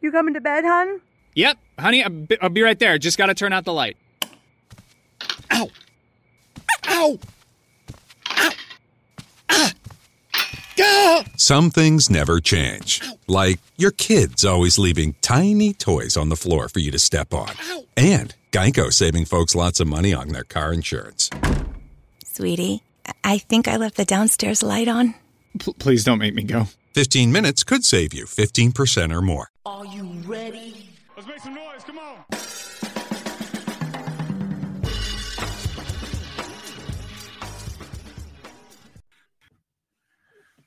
[0.00, 1.00] You coming to bed, hon?
[1.34, 2.98] Yep, honey, I'll be, I'll be right there.
[2.98, 3.96] Just gotta turn out the light.
[5.52, 5.68] Ow!
[6.88, 7.18] Ow!
[8.28, 8.50] Ow!
[9.50, 9.72] Ah!
[10.80, 11.24] Ah!
[11.36, 13.02] Some things never change.
[13.26, 17.50] Like your kids always leaving tiny toys on the floor for you to step on.
[17.96, 21.30] And Geico saving folks lots of money on their car insurance.
[22.24, 22.82] Sweetie,
[23.22, 25.14] I think I left the downstairs light on.
[25.58, 26.66] P- please don't make me go.
[26.94, 29.49] 15 minutes could save you 15% or more.
[29.66, 30.88] Are you ready?
[31.14, 31.84] Let's make some noise.
[31.84, 32.24] Come on.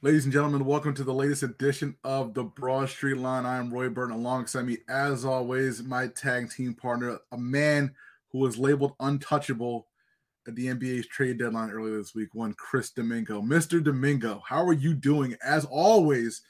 [0.03, 3.47] Ladies and gentlemen, welcome to the latest edition of the Broad Street Line.
[3.47, 4.15] I am Roy Burton.
[4.15, 7.95] Alongside me, as always, my tag team partner, a man
[8.31, 9.87] who was labeled untouchable
[10.47, 13.41] at the NBA's trade deadline earlier this week, one Chris Domingo.
[13.41, 13.83] Mr.
[13.83, 16.43] Domingo, how are you doing as always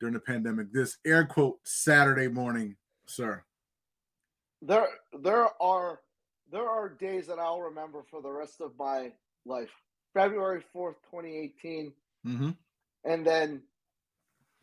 [0.00, 0.72] during the pandemic?
[0.72, 3.44] This air quote Saturday morning, sir.
[4.62, 4.86] There,
[5.22, 6.00] there are
[6.50, 9.12] there are days that I'll remember for the rest of my
[9.46, 9.70] life.
[10.14, 11.92] February fourth, twenty eighteen,
[12.26, 12.50] Mm-hmm.
[13.04, 13.62] and then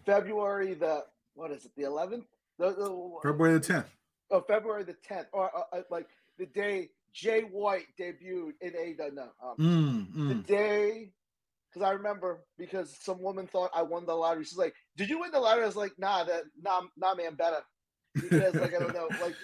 [0.05, 1.71] February the what is it?
[1.77, 2.25] The eleventh?
[2.59, 3.85] The, the February the 10th.
[4.31, 6.07] oh, February the tenth, or uh, uh, like
[6.39, 8.95] the day Jay White debuted in A.
[9.13, 10.45] No, um, Mm, the mm.
[10.45, 11.09] day
[11.73, 14.43] because I remember because some woman thought I won the lottery.
[14.43, 17.35] She's like, "Did you win the lottery?" I was like, "Nah, that nah, nah, man,
[17.35, 17.61] better."
[18.13, 19.35] Because like I don't know, like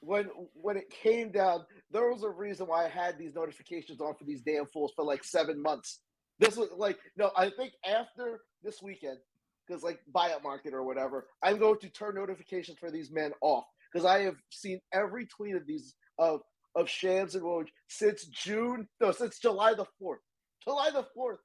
[0.00, 4.14] when when it came down, there was a reason why I had these notifications on
[4.14, 6.00] for these damn fools for like seven months.
[6.38, 9.18] This was like no, I think after this weekend,
[9.66, 13.64] because like buyout market or whatever, I'm going to turn notifications for these men off
[13.92, 16.40] because I have seen every tweet of these of
[16.76, 20.20] of Shams and Woj since June, no, since July the fourth.
[20.64, 21.40] July the fourth.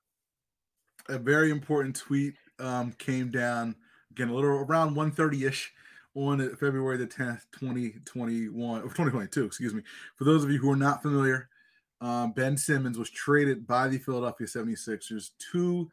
[1.09, 3.75] a very important tweet um, came down
[4.11, 5.67] again a little around 1.30ish
[6.15, 9.81] on february the 10th 2021 or 2022 excuse me.
[10.15, 11.49] For those of you who are not familiar
[12.01, 15.89] um, ben simmons was traded by the philadelphia 76ers to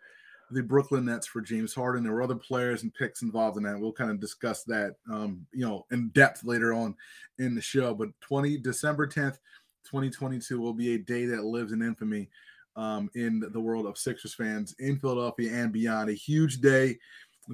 [0.52, 2.04] the brooklyn nets for james harden.
[2.04, 3.78] There were other players and picks involved in that.
[3.78, 6.94] We'll kind of discuss that um, you know in depth later on
[7.38, 7.92] in the show.
[7.94, 9.38] But 20 december 10th
[9.84, 12.28] 2022 will be a day that lives in infamy
[12.76, 16.10] um, in the world of Sixers fans in Philadelphia and beyond.
[16.10, 16.96] A huge day,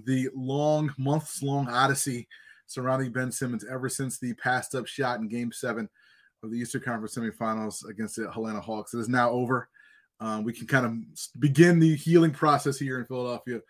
[0.05, 2.29] the long, months long odyssey
[2.67, 5.89] surrounding Ben Simmons ever since the passed up shot in game seven
[6.43, 8.95] of the Eastern Conference semifinals against the Atlanta Hawks.
[8.95, 9.69] It is now over.
[10.21, 13.61] Um, we can kind of begin the healing process here in Philadelphia.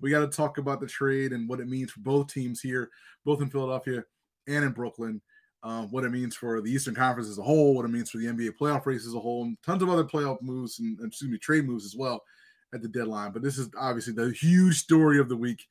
[0.00, 2.90] We got to talk about the trade and what it means for both teams here,
[3.24, 4.04] both in Philadelphia
[4.46, 5.20] and in Brooklyn
[5.64, 8.18] um, what it means for the Eastern Conference as a whole, what it means for
[8.18, 11.30] the NBA playoff race as a whole, and tons of other playoff moves and excuse
[11.30, 12.22] me, trade moves as well
[12.74, 13.32] at the deadline.
[13.32, 15.64] But this is obviously the huge story of the week.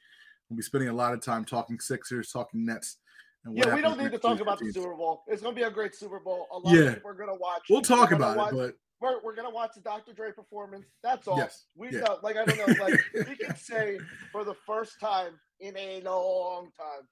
[0.49, 2.97] We'll be spending a lot of time talking Sixers, talking Nets.
[3.43, 4.71] And Yeah, we don't need to talk about the.
[4.71, 5.23] Super Bowl.
[5.27, 6.47] It's gonna be a great Super Bowl.
[6.51, 6.81] A lot Yeah.
[6.83, 7.63] of people are gonna watch.
[7.69, 10.13] We'll talk We're about watch- it, but we're, we're gonna watch the Dr.
[10.13, 10.85] Dre performance.
[11.03, 11.37] That's all.
[11.37, 12.01] Yes, We yeah.
[12.01, 13.97] know, like I don't know, like we can say
[14.31, 17.07] for the first time in a long time,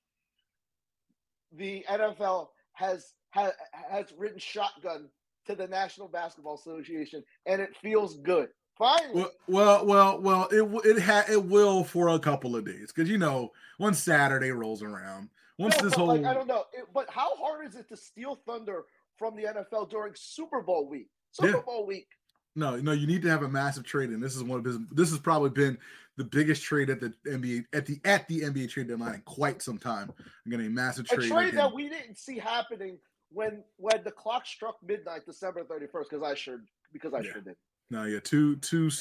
[1.54, 3.52] the NFL has has,
[3.92, 5.10] has written shotgun
[5.46, 8.50] to the National Basketball Association, and it feels good.
[8.78, 12.94] Finally, well, well, well, well it it ha- it will for a couple of days
[12.94, 16.64] because you know once Saturday rolls around, once No, this whole like I don't know,
[16.74, 18.86] it, but how hard is it to steal thunder
[19.18, 21.10] from the NFL during Super Bowl week?
[21.32, 21.62] Super Yeah.
[21.66, 22.08] Bowl week.
[22.56, 24.78] No, no, you need to have a massive trade, and this is one of his.
[24.92, 25.78] This has probably been
[26.18, 29.62] the biggest trade at the NBA at the at the NBA trade deadline in quite
[29.62, 30.12] some time.
[30.46, 31.32] Again, a massive trade.
[31.32, 31.48] A trade.
[31.50, 31.56] again.
[31.56, 32.98] that we didn't see happening
[33.32, 36.10] when when the clock struck midnight, December thirty first.
[36.10, 36.62] Because I sure
[36.92, 37.32] because I Yeah.
[37.32, 37.56] sure did.
[37.92, 38.92] No, yeah, two two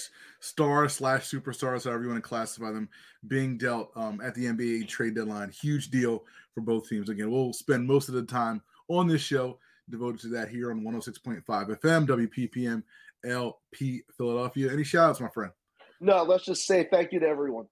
[0.41, 2.89] stars slash superstars, however you want to classify them,
[3.27, 5.51] being dealt um, at the NBA trade deadline.
[5.51, 7.09] Huge deal for both teams.
[7.09, 9.59] Again, we'll spend most of the time on this show
[9.91, 12.83] devoted to that here on 106.5 FM, WPPM,
[13.25, 14.73] LP Philadelphia.
[14.73, 15.53] Any shout outs, my friend?
[16.01, 17.67] No, let's just say thank you to everyone.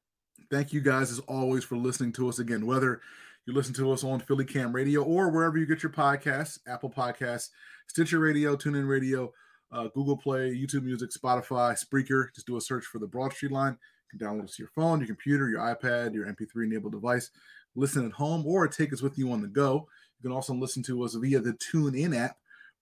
[0.50, 3.00] Thank you guys as always for listening to us again, whether
[3.46, 6.91] you listen to us on Philly Cam Radio or wherever you get your podcasts, Apple
[6.91, 7.50] Podcasts,
[7.86, 9.32] Stitcher Radio, TuneIn Radio,
[9.72, 12.26] uh, Google Play, YouTube Music, Spotify, Spreaker.
[12.34, 13.76] Just do a search for the Broad Street Line.
[14.12, 17.30] You can download us to your phone, your computer, your iPad, your MP3 enabled device.
[17.74, 19.88] Listen at home or take us with you on the go.
[20.18, 22.36] You can also listen to us via the TuneIn app,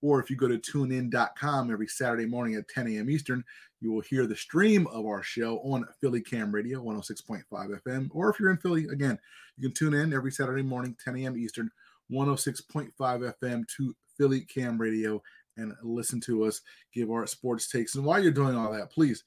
[0.05, 3.09] or if you go to tunein.com every Saturday morning at 10 a.m.
[3.09, 3.43] Eastern,
[3.81, 8.09] you will hear the stream of our show on Philly Cam Radio 106.5 FM.
[8.11, 9.17] Or if you're in Philly, again,
[9.57, 11.35] you can tune in every Saturday morning, 10 a.m.
[11.35, 11.71] Eastern,
[12.11, 15.19] 106.5 FM to Philly Cam Radio
[15.57, 16.61] and listen to us
[16.93, 17.95] give our sports takes.
[17.95, 19.23] And while you're doing all that, please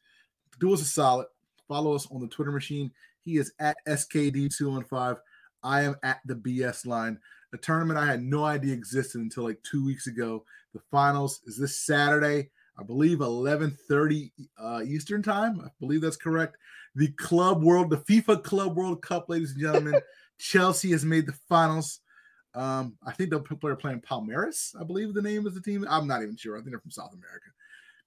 [0.60, 1.26] do us a solid.
[1.66, 2.92] Follow us on the Twitter machine.
[3.24, 5.18] He is at SKD215.
[5.64, 7.18] I am at the BS line,
[7.52, 10.44] a tournament I had no idea existed until like two weeks ago.
[10.74, 15.60] The finals is this Saturday, I believe 11:30 uh, Eastern time.
[15.60, 16.56] I believe that's correct.
[16.94, 20.00] The Club World, the FIFA Club World Cup, ladies and gentlemen.
[20.38, 22.00] Chelsea has made the finals.
[22.54, 24.74] Um, I think the people are playing Palmeiras.
[24.80, 25.84] I believe the name is the team.
[25.88, 26.56] I'm not even sure.
[26.56, 27.50] I think they're from South America.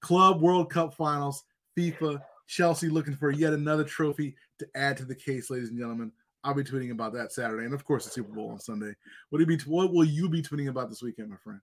[0.02, 1.44] Club World Cup Finals,
[1.78, 6.12] FIFA, Chelsea looking for yet another trophy to add to the case, ladies and gentlemen.
[6.44, 8.94] I'll be tweeting about that Saturday, and of course the Super Bowl on Sunday.
[9.30, 9.64] What will you be?
[9.66, 11.60] What will you be tweeting about this weekend, my friend?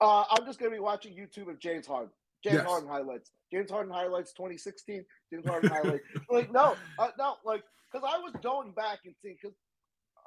[0.00, 2.10] Uh, I'm just going to be watching YouTube of James Harden.
[2.44, 2.66] James Yes.
[2.66, 3.30] Harden highlights.
[3.52, 5.04] James Harden highlights 2016.
[5.32, 6.04] James Harden highlights.
[6.28, 7.62] Like no, uh, no, like
[7.92, 9.36] because I was going back and seeing.
[9.40, 9.56] Because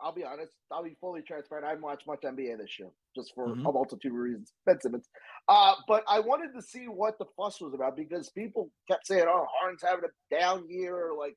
[0.02, 1.66] I'll be honest, I'll be fully transparent.
[1.68, 2.88] I haven't watched much NBA this year,
[3.18, 3.68] just for Mhm.
[3.68, 4.54] a multitude of reasons.
[4.66, 5.10] Ben Simmons.
[5.50, 9.26] Uh, but I wanted to see what the fuss was about because people kept saying,
[9.28, 11.36] "Oh, Harden's having a down year," or like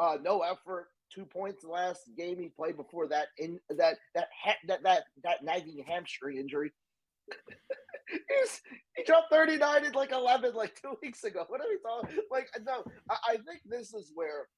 [0.00, 0.88] uh, no effort.
[1.14, 5.42] Two points last game he played before that in that that ha- that that that
[5.42, 6.70] nagging hamstring injury.
[8.10, 8.60] He's,
[8.96, 11.44] he dropped 39 in like 11 like two weeks ago.
[11.48, 12.22] What are we talking?
[12.30, 14.48] Like, no, I, I think this is where,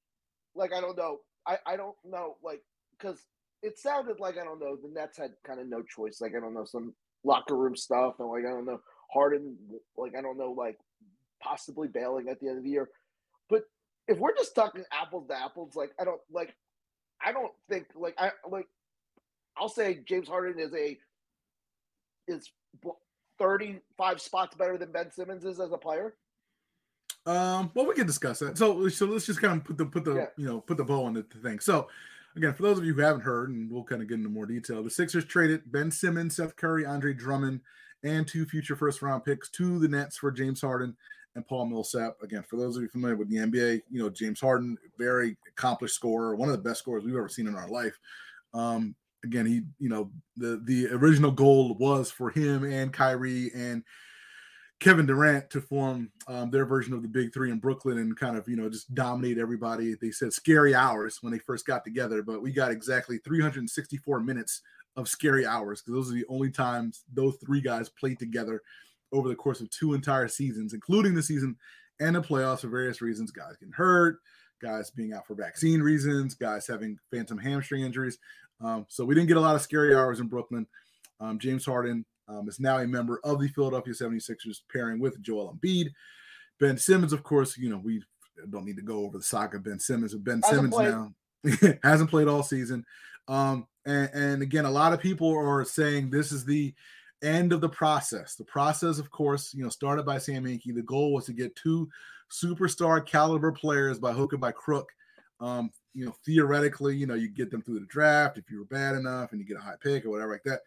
[0.55, 1.19] like, I don't know.
[1.47, 2.63] I, I don't know, like,
[2.99, 3.19] because
[3.63, 6.21] it sounded like, I don't know, the Nets had kind of no choice.
[6.21, 6.95] Like, I don't know, some
[7.25, 8.15] locker room stuff.
[8.19, 8.81] And, like, I don't know,
[9.13, 9.57] Harden,
[9.97, 10.79] like, I don't know, like,
[11.43, 12.89] possibly bailing at the end of the year.
[14.11, 16.55] If we're just talking apples to apples, like, I don't, like,
[17.25, 18.67] I don't think, like, I, like,
[19.57, 20.99] I'll say James Harden is a,
[22.27, 22.51] is
[23.39, 26.15] 35 spots better than Ben Simmons is as a player.
[27.25, 28.59] Um, well, we can discuss that.
[28.59, 30.27] So, so let's just kind of put the put the Yeah.
[30.37, 31.61] you know put the bow on the thing.
[31.61, 31.89] So,
[32.35, 34.47] again, for those of you who haven't heard, and we'll kind of get into more
[34.47, 37.61] detail, the Sixers traded Ben Simmons, Seth Curry, Andre Drummond,
[38.03, 40.97] and two future first round picks to the Nets for James Harden
[41.35, 42.17] and Paul Millsap.
[42.23, 45.95] Again, for those of you familiar with the NBA, you know James Harden, very accomplished
[45.95, 47.99] scorer, one of the best scorers we've ever seen in our life.
[48.55, 48.95] Um,
[49.25, 53.83] again, he you know the the original goal was for him and Kyrie and
[54.81, 58.37] Kevin Durant to form um, their version of the Big Three in Brooklyn and kind
[58.37, 59.95] of you know just dominate everybody.
[59.95, 64.63] They said scary hours when they first got together, but we got exactly 364 minutes
[64.97, 68.61] of scary hours because those are the only times those three guys played together
[69.13, 71.57] over the course of two entire seasons, including the season
[72.01, 73.31] and the playoffs for various reasons.
[73.31, 74.19] Guys getting hurt,
[74.63, 78.19] guys being out for vaccine reasons, guys having phantom hamstring injuries.
[78.61, 80.67] Um, so we didn't get a lot of scary hours in Brooklyn.
[81.19, 85.55] Um, James Harden um, is now a member of the Philadelphia 76ers, pairing with Joel
[85.55, 85.89] Embiid.
[86.59, 88.03] Ben Simmons, of course, you know, we
[88.51, 90.15] don't need to go over the saga of Ben Simmons.
[90.15, 90.91] But Ben Hasn't Simmons played.
[90.91, 92.85] now hasn't played all season.
[93.29, 96.75] Um, and, and again, a lot of people are saying this is the
[97.23, 98.35] end of the process.
[98.35, 100.75] The process, of course, you know, started by Sam Hinkie.
[100.75, 101.89] The goal was to get two
[102.31, 104.91] superstar caliber players by hook or by crook.
[105.41, 108.65] Um, you know, theoretically, you know, you get them through the draft if you were
[108.65, 110.61] bad enough and you get a high pick or whatever like that.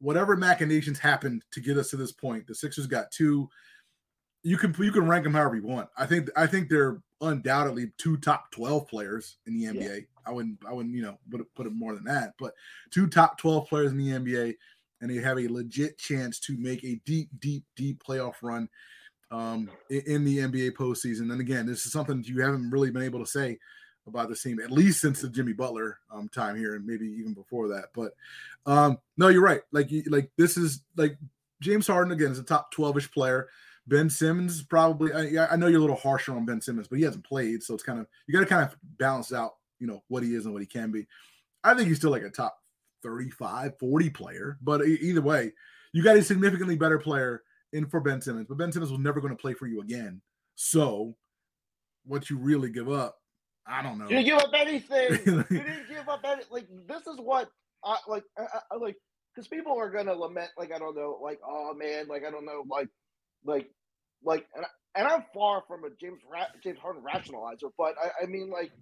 [0.00, 3.48] Whatever machinations happened to get us to this point, the Sixers got two.
[4.42, 5.88] You can you can rank them however you want.
[5.96, 10.06] I think I think they're undoubtedly two top twelve players in the NBA.
[10.26, 12.52] I wouldn't I wouldn't you know put it, put it more than that, but
[12.90, 14.56] two top twelve players in the NBA,
[15.02, 18.68] and they have a legit chance to make a deep deep deep playoff run
[19.30, 21.32] um, in the NBA postseason.
[21.32, 23.58] And again, this is something you haven't really been able to say
[24.06, 27.34] about this team at least since the Jimmy Butler um, time here, and maybe even
[27.34, 27.86] before that.
[27.94, 28.12] But
[28.64, 29.62] um, no, you're right.
[29.72, 31.18] Like like this is like
[31.60, 33.48] James Harden again is a top twelve ish player.
[33.88, 35.12] Ben Simmons probably.
[35.12, 37.74] I, I know you're a little harsher on Ben Simmons, but he hasn't played, so
[37.74, 40.44] it's kind of you got to kind of balance out, you know, what he is
[40.44, 41.08] and what he can be.
[41.64, 42.61] I think he's still like a top
[43.02, 45.52] 35, 40 player, but either way,
[45.92, 47.42] you got a significantly better player
[47.72, 50.20] in for Ben Simmons, but Ben Simmons was never going to play for you again.
[50.54, 51.16] So,
[52.04, 53.16] what you really give up,
[53.66, 54.04] I don't know.
[54.04, 55.10] You didn't give up anything.
[55.50, 56.42] you didn't give up any.
[56.50, 57.48] Like this is what
[57.84, 58.24] I like.
[58.38, 58.96] I, I, like
[59.34, 60.50] because people are gonna lament.
[60.58, 61.18] Like I don't know.
[61.22, 62.06] Like oh man.
[62.08, 62.64] Like I don't know.
[62.68, 62.88] Like
[63.44, 63.70] like
[64.24, 68.24] like and, I, and I'm far from a James Ra- James Harden rationalizer, but I,
[68.24, 68.72] I mean like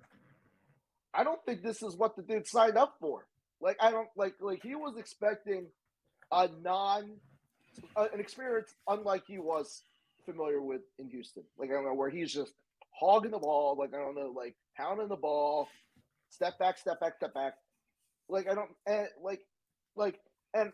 [1.12, 3.26] I don't think this is what the dude signed up for.
[3.60, 5.66] Like I don't like like he was expecting
[6.32, 7.12] a non
[7.96, 9.82] uh, an experience unlike he was
[10.24, 11.44] familiar with in Houston.
[11.58, 12.52] Like I don't know where he's just
[12.90, 13.76] hogging the ball.
[13.78, 15.68] Like I don't know, like pounding the ball,
[16.30, 17.54] step back, step back, step back.
[18.28, 19.40] Like I don't and like
[19.96, 20.18] like
[20.54, 20.72] and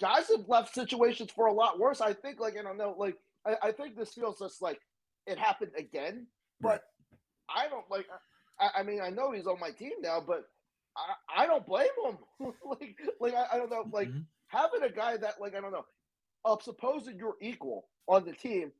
[0.00, 2.00] guys have left situations for a lot worse.
[2.00, 4.80] I think like I don't know, like I, I think this feels just like
[5.26, 6.26] it happened again.
[6.60, 6.82] But
[7.54, 8.06] I don't like.
[8.58, 10.48] I, I mean, I know he's on my team now, but
[10.96, 12.18] I, I don't blame him.
[12.64, 14.26] like, like I, I don't know, like Mhm.
[14.48, 15.84] having a guy that, like, I don't know,
[16.44, 18.72] of supposed you're equal on the team,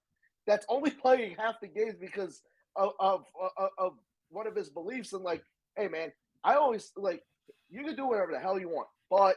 [0.46, 2.42] that's only playing half the games because
[2.76, 3.24] of of,
[3.58, 3.92] of, of
[4.30, 5.42] one of his beliefs and like,
[5.76, 6.12] hey man,
[6.44, 7.22] I always like
[7.68, 9.36] you can do whatever the hell you want, but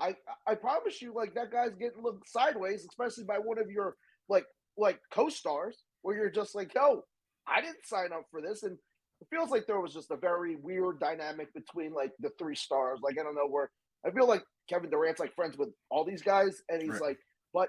[0.00, 0.16] I
[0.46, 3.96] I promise you, like that guy's getting looked sideways, especially by one of your
[4.28, 7.04] like like co-stars, where you're just like, yo,
[7.46, 8.78] I didn't sign up for this, and
[9.22, 12.98] it feels like there was just a very weird dynamic between like the three stars.
[13.02, 13.70] Like I don't know where
[14.04, 17.02] I feel like Kevin Durant's like friends with all these guys, and he's right.
[17.02, 17.18] like,
[17.54, 17.68] but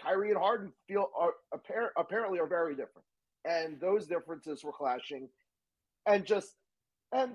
[0.00, 3.04] Kyrie and Harden feel are appar- apparently are very different,
[3.44, 5.28] and those differences were clashing,
[6.06, 6.54] and just
[7.12, 7.32] and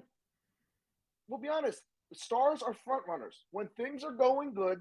[1.28, 3.36] we'll be honest, the stars are front runners.
[3.52, 4.80] When things are going good,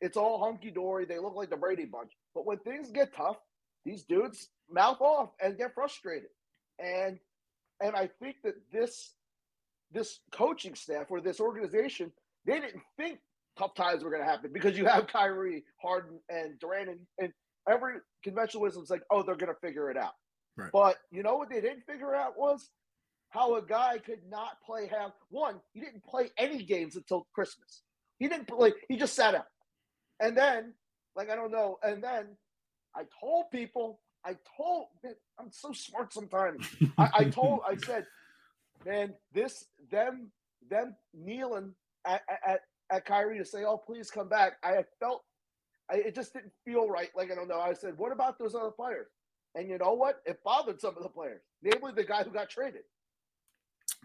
[0.00, 1.04] it's all hunky dory.
[1.04, 2.12] They look like the Brady Bunch.
[2.32, 3.38] But when things get tough,
[3.84, 6.30] these dudes mouth off and get frustrated.
[6.78, 7.18] And
[7.82, 9.14] and I think that this
[9.92, 12.10] this coaching staff or this organization,
[12.46, 13.18] they didn't think
[13.58, 17.32] tough times were going to happen because you have Kyrie, Harden, and Durant, and, and
[17.68, 20.12] every conventional wisdom is like, oh, they're going to figure it out.
[20.56, 20.70] Right.
[20.72, 22.70] But you know what they didn't figure out was
[23.30, 25.12] how a guy could not play half.
[25.30, 27.82] One, he didn't play any games until Christmas.
[28.18, 28.72] He didn't play.
[28.88, 29.46] He just sat out.
[30.20, 30.74] And then,
[31.16, 31.78] like I don't know.
[31.82, 32.26] And then
[32.94, 34.00] I told people.
[34.24, 34.86] I told.
[35.02, 36.66] Man, I'm so smart sometimes.
[36.98, 37.60] I, I told.
[37.66, 38.06] I said,
[38.84, 40.30] man, this them
[40.70, 41.74] them kneeling
[42.06, 42.60] at, at
[42.90, 45.24] at Kyrie to say, "Oh, please come back." I felt
[45.90, 47.10] I, it just didn't feel right.
[47.16, 47.60] Like I don't know.
[47.60, 49.08] I said, "What about those other players?"
[49.54, 50.22] And you know what?
[50.24, 52.82] It bothered some of the players, namely the guy who got traded.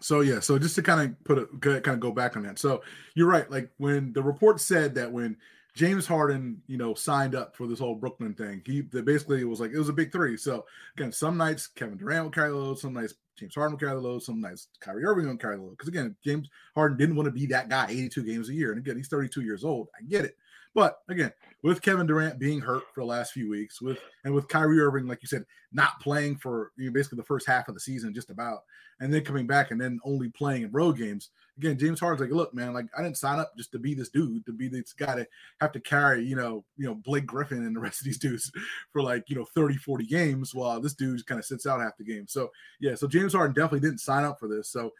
[0.02, 2.60] So yeah, so just to kind of put a kind of go back on that.
[2.60, 2.82] So
[3.16, 3.50] you're right.
[3.50, 5.38] Like when the report said that when
[5.78, 9.72] James Harden, you know, signed up for this whole Brooklyn thing, he basically was like
[9.72, 10.36] it was a big three.
[10.36, 10.66] So
[10.98, 13.94] again, some nights Kevin Durant will carry the load, some nights James Harden will carry
[13.94, 15.78] the load, some nights Kyrie Irving will carry the load.
[15.78, 18.80] Because again, James Harden didn't want to be that guy 82 games a year, and
[18.80, 19.88] again, he's 32 years old.
[19.96, 20.36] I get it.
[20.74, 21.32] But again,
[21.62, 25.06] with Kevin Durant being hurt for the last few weeks, with and with Kyrie Irving,
[25.06, 28.16] like you said, not playing for you know, basically the first half of the season,
[28.16, 28.62] just about,
[29.00, 31.30] and then coming back and then only playing in road games.
[31.58, 34.10] Again, James Harden's like, look, man, like I didn't sign up just to be this
[34.10, 35.28] dude, to be this guy to
[35.60, 38.52] have to carry, you know, you know, Blake Griffin and the rest of these dudes
[38.94, 41.98] for like, you know, 30, 40 games while this dude kind of sits out half
[41.98, 42.26] the game.
[42.28, 44.70] So yeah, so James Harden definitely didn't sign up for this.
[44.70, 44.92] So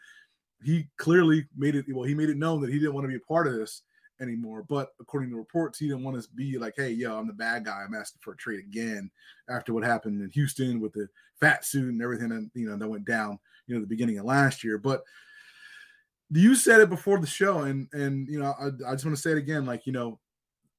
[0.62, 3.16] he clearly made it well, he made it known that he didn't want to be
[3.16, 3.82] a part of this
[4.20, 4.64] anymore.
[4.68, 7.64] But according to reports, he didn't want to be like, hey, yo, I'm the bad
[7.64, 7.84] guy.
[7.86, 9.10] I'm asking for a trade again
[9.48, 11.08] after what happened in Houston with the
[11.40, 14.24] fat suit and everything and you know that went down, you know, the beginning of
[14.24, 14.78] last year.
[14.78, 15.02] But
[16.30, 19.22] you said it before the show, and and you know, I, I just want to
[19.22, 20.18] say it again, like, you know,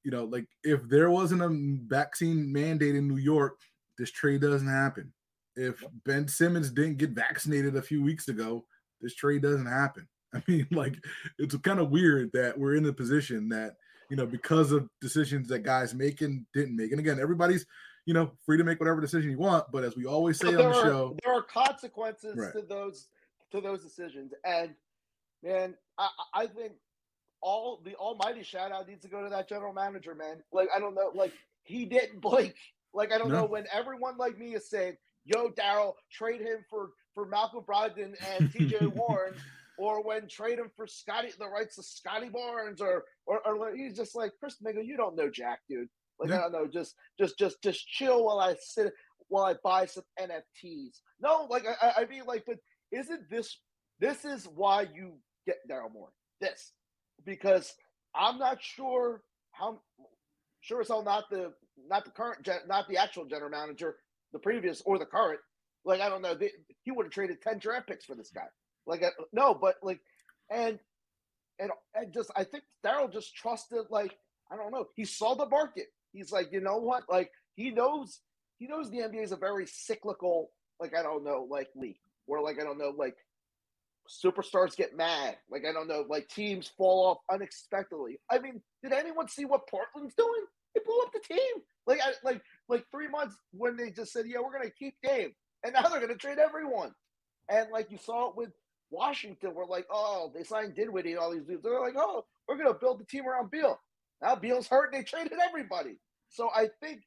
[0.03, 1.49] you know, like if there wasn't a
[1.87, 3.59] vaccine mandate in New York,
[3.97, 5.11] this trade doesn't happen.
[5.55, 8.65] If Ben Simmons didn't get vaccinated a few weeks ago,
[9.01, 10.07] this trade doesn't happen.
[10.33, 10.95] I mean, like
[11.39, 13.75] it's kind of weird that we're in the position that
[14.09, 16.91] you know because of decisions that guys make and didn't make.
[16.91, 17.65] And again, everybody's
[18.05, 20.55] you know free to make whatever decision you want, but as we always say on
[20.55, 22.53] the are, show, there are consequences right.
[22.53, 23.07] to those
[23.51, 24.33] to those decisions.
[24.45, 24.75] And
[25.43, 26.73] man, I, I think
[27.41, 30.43] all the almighty shout out needs to go to that general manager, man.
[30.51, 32.55] Like I don't know, like he didn't blink.
[32.93, 33.41] Like I don't no.
[33.41, 38.15] know when everyone like me is saying, "Yo, Daryl, trade him for for Malcolm Brogdon
[38.37, 38.87] and T.J.
[38.87, 39.33] Warren."
[39.79, 43.95] or when trade him for Scotty the rights of Scottie Barnes or or, or he's
[43.95, 45.87] just like Chris Mingle, you don't know Jack, dude.
[46.19, 46.39] Like yeah.
[46.39, 48.91] I don't know, just just just just chill while I sit
[49.29, 50.99] while I buy some NFTs.
[51.21, 52.57] No, like I, I mean like, but
[52.91, 53.57] isn't this
[53.99, 55.13] this is why you
[55.49, 56.13] get Daryl Morey?
[56.41, 56.73] This
[57.25, 57.73] because
[58.15, 59.81] I'm not sure how
[60.61, 61.53] sure as hell not the
[61.87, 63.97] not the current not the actual general manager,
[64.33, 65.39] the previous or the current.
[65.85, 66.51] Like I don't know, they,
[66.83, 68.47] he would have traded ten draft picks for this guy.
[68.85, 69.99] Like no, but like,
[70.49, 70.79] and
[71.59, 74.17] and and just I think Daryl just trusted like
[74.51, 74.85] I don't know.
[74.95, 75.87] He saw the market.
[76.11, 77.03] He's like, you know what?
[77.09, 78.19] Like he knows
[78.57, 82.41] he knows the NBA is a very cyclical, like I don't know, like league where
[82.41, 83.15] like I don't know, like
[84.09, 85.37] superstars get mad.
[85.49, 88.19] Like I don't know, like teams fall off unexpectedly.
[88.29, 90.45] I mean, did anyone see what Portland's doing?
[90.75, 91.63] They blew up the team.
[91.87, 95.33] Like I, like like three months when they just said, yeah, we're gonna keep Dame,
[95.63, 96.93] and now they're gonna trade everyone.
[97.49, 98.51] And like you saw it with
[98.91, 101.63] Washington were like, oh, they signed Dinwiddie and all these dudes.
[101.63, 103.79] They're like, oh, we're going to build the team around Beal.
[104.21, 105.97] Now Beal's hurt and they traded everybody.
[106.29, 107.01] So I think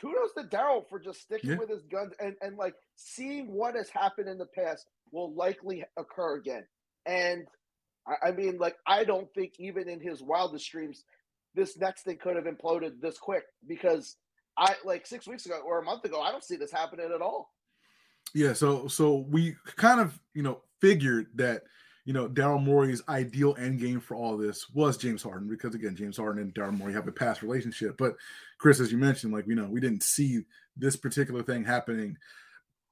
[0.00, 1.56] kudos to Daryl for just sticking yeah.
[1.56, 5.84] with his guns and, and like seeing what has happened in the past will likely
[5.96, 6.64] occur again.
[7.06, 7.46] And
[8.06, 11.04] I, I mean, like, I don't think even in his wildest dreams,
[11.54, 14.16] this Nets thing could have imploded this quick because
[14.56, 17.22] I like six weeks ago or a month ago, I don't see this happening at
[17.22, 17.52] all.
[18.34, 21.62] Yeah, so so we kind of you know figured that
[22.04, 25.96] you know Daryl Morey's ideal end game for all this was James Harden because again
[25.96, 27.96] James Harden and Daryl Morey have a past relationship.
[27.96, 28.16] But
[28.58, 30.42] Chris, as you mentioned, like you know we didn't see
[30.76, 32.16] this particular thing happening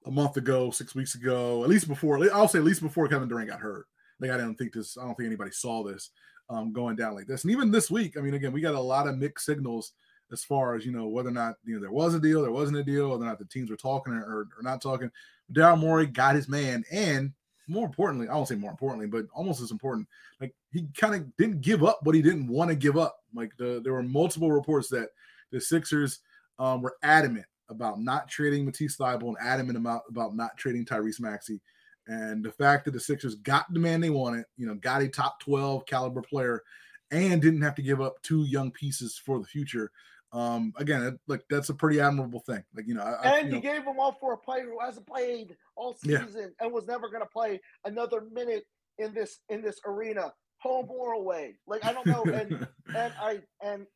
[0.07, 3.29] a month ago, six weeks ago, at least before I'll say at least before Kevin
[3.29, 3.87] Durant got hurt.
[4.21, 4.97] Like I don't think this.
[4.97, 6.11] I don't think anybody saw this
[6.49, 7.45] um, going down like this.
[7.45, 9.93] And even this week, I mean, again, we got a lot of mixed signals
[10.33, 12.53] as far as you know whether or not you know there was a deal, there
[12.53, 15.11] wasn't a deal, whether or not the teams were talking or, or, not talking.
[15.53, 17.33] Daryl Morey got his man, and
[17.69, 20.09] more importantly, I won't say more importantly, but almost as important,
[20.41, 23.19] like he kind of didn't give up what he didn't want to give up.
[23.35, 25.11] Like the, there were multiple reports that
[25.51, 26.21] the Sixers
[26.59, 31.21] um, were adamant about not trading Matisse Thybulle and adamant about, about not trading Tyrese
[31.21, 31.61] Maxey.
[32.07, 35.09] And the fact that the Sixers got the man they wanted, you know, got a
[35.09, 36.63] top 12 caliber player
[37.11, 39.91] and didn't have to give up two young pieces for the future
[40.33, 42.63] um, again, like that's a pretty admirable thing.
[42.75, 45.07] Like you know, I, and you, know, gave him all for a player who hasn't
[45.07, 46.65] played all season yeah.
[46.65, 48.65] and was never going to play another minute
[48.99, 51.57] in this in this arena, home or away.
[51.67, 53.87] Like I don't know, and and I and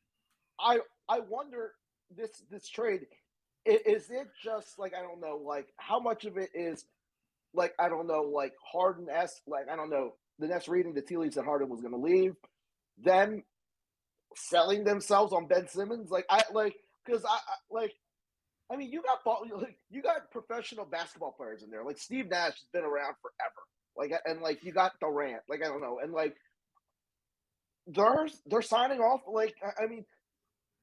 [0.58, 1.72] I I wonder
[2.16, 3.06] this this trade
[3.66, 6.84] is it just like I don't know, like how much of it is
[7.54, 10.14] like I don't know, like Harden s like I don't know.
[10.38, 12.34] The Nets reading, the tea leaves that Harden was going to leave.
[13.02, 13.44] them
[14.36, 16.10] selling themselves on Ben Simmons.
[16.10, 17.92] Like I like because I, I, like
[18.72, 19.18] I mean you got
[19.90, 21.84] you got professional basketball players in there.
[21.84, 23.62] Like Steve Nash has been around forever.
[23.96, 25.42] Like and like you got Durant.
[25.48, 26.36] Like I don't know and like
[27.86, 29.22] they're they're signing off.
[29.30, 30.04] Like I mean.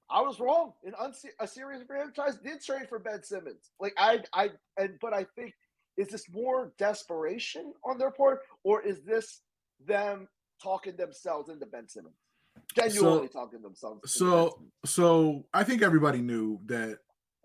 [0.10, 0.74] I was wrong.
[0.86, 3.72] An unse- a serious franchise did trade for Ben Simmons.
[3.80, 5.54] Like I, I, and but I think
[5.98, 9.42] is this more desperation on their part, or is this
[9.86, 10.28] them
[10.62, 12.16] talking themselves into Ben Simmons?
[12.76, 14.12] genuinely so, talking themselves.
[14.12, 17.00] So, so I think everybody knew that.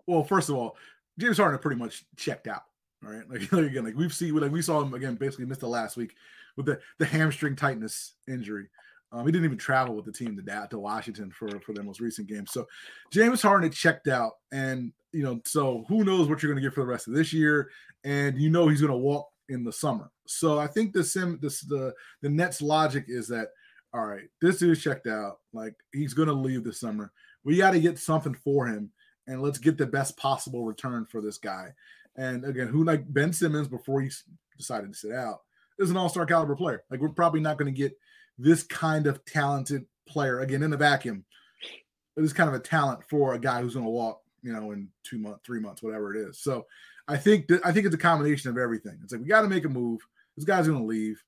[0.05, 0.75] Well, first of all,
[1.17, 2.63] James Harden pretty much checked out.
[3.01, 5.67] Right, like, like again, like we've seen, like we saw him again, basically missed the
[5.67, 6.15] last week
[6.55, 8.67] with the the hamstring tightness injury.
[9.13, 11.83] Um, he didn't even travel with the team to that to Washington for for their
[11.83, 12.47] most recent game.
[12.47, 12.65] So
[13.11, 16.67] James Harden had checked out, and you know, so who knows what you're going to
[16.67, 17.69] get for the rest of this year,
[18.03, 20.09] and you know he's going to walk in the summer.
[20.25, 23.49] So I think the sim this the the Nets logic is that
[23.93, 25.37] all right, this dude's checked out.
[25.53, 27.11] Like he's going to leave this summer.
[27.43, 28.89] We got to get something for him,
[29.27, 31.73] and let's get the best possible return for this guy.
[32.15, 34.09] And again, who like Ben Simmons before he
[34.57, 35.41] decided to sit out
[35.79, 36.83] is an all-star caliber player.
[36.89, 37.97] Like we're probably not going to get
[38.37, 41.25] this kind of talented player again in the vacuum.
[42.15, 44.89] This kind of a talent for a guy who's going to walk, you know, in
[45.03, 46.39] two months, three months, whatever it is.
[46.39, 46.65] So
[47.07, 48.99] I think that I think it's a combination of everything.
[49.03, 50.01] It's like we got to make a move.
[50.35, 51.21] This guy's going to leave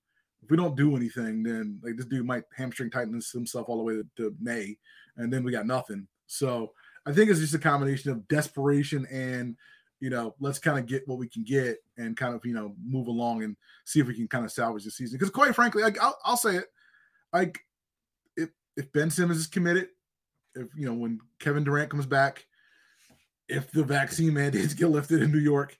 [0.45, 3.83] if we don't do anything, then like this dude might hamstring tighten himself all the
[3.83, 4.77] way to, to May,
[5.17, 6.07] and then we got nothing.
[6.27, 6.71] So
[7.05, 9.55] I think it's just a combination of desperation and
[10.01, 12.75] you know, let's kind of get what we can get and kind of you know
[12.85, 15.17] move along and see if we can kind of salvage the season.
[15.17, 16.65] Because quite frankly, like I'll, I'll say it,
[17.33, 17.59] like
[18.35, 19.89] if if Ben Simmons is committed,
[20.55, 22.45] if you know when Kevin Durant comes back,
[23.47, 25.77] if the vaccine mandates get lifted in New York,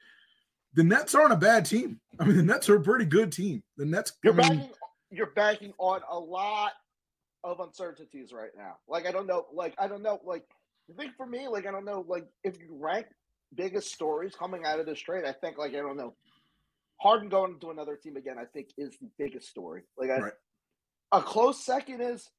[0.74, 2.00] the Nets aren't a bad team.
[2.20, 3.64] I mean, the Nets are a pretty good team.
[3.78, 4.14] The Nets.
[4.24, 4.70] You're I mean,
[5.10, 6.74] You're banking on a lot
[7.44, 8.78] of uncertainties right now.
[8.88, 9.46] Like I don't know.
[9.54, 10.20] Like I don't know.
[10.24, 10.44] Like
[10.90, 12.06] I think for me, like I don't know.
[12.08, 13.08] Like if you rank
[13.56, 16.16] biggest stories coming out of this trade, I think like I don't know.
[16.98, 19.84] Harden going to another team again, I think is the biggest story.
[19.98, 20.34] Like I, right.
[21.16, 22.30] A close second is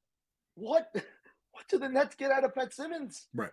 [0.55, 0.89] what
[1.51, 3.27] what do the Nets get out of Ben Simmons?
[3.33, 3.51] Right.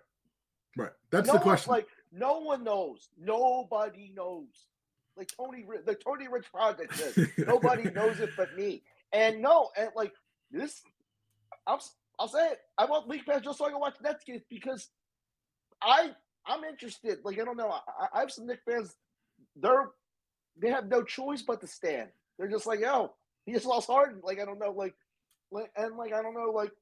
[0.76, 0.90] Right.
[1.10, 1.72] That's no the question.
[1.72, 3.08] Like no one knows.
[3.18, 4.48] Nobody knows
[5.16, 7.28] like Tony, the Tony Rich project says.
[7.46, 8.82] Nobody knows it but me.
[9.12, 10.12] And no, and like
[10.50, 10.82] this,
[11.66, 11.82] I'll
[12.18, 12.58] I'll say it.
[12.76, 14.88] I want League Pass just so I can watch Nets games because
[15.80, 16.10] I
[16.46, 17.18] I'm interested.
[17.24, 17.70] Like I don't know.
[17.70, 18.94] I, I have some Knick fans.
[19.56, 19.90] They're
[20.60, 22.08] they have no choice but to stand.
[22.38, 23.12] They're just like, yo,
[23.46, 24.20] he just lost Harden.
[24.22, 24.72] Like I don't know.
[24.72, 24.94] Like
[25.76, 26.50] and like I don't know.
[26.50, 26.72] Like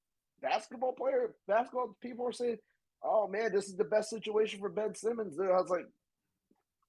[0.40, 2.58] basketball player, basketball people are saying,
[3.02, 5.38] oh man, this is the best situation for Ben Simmons.
[5.38, 5.86] And I was like,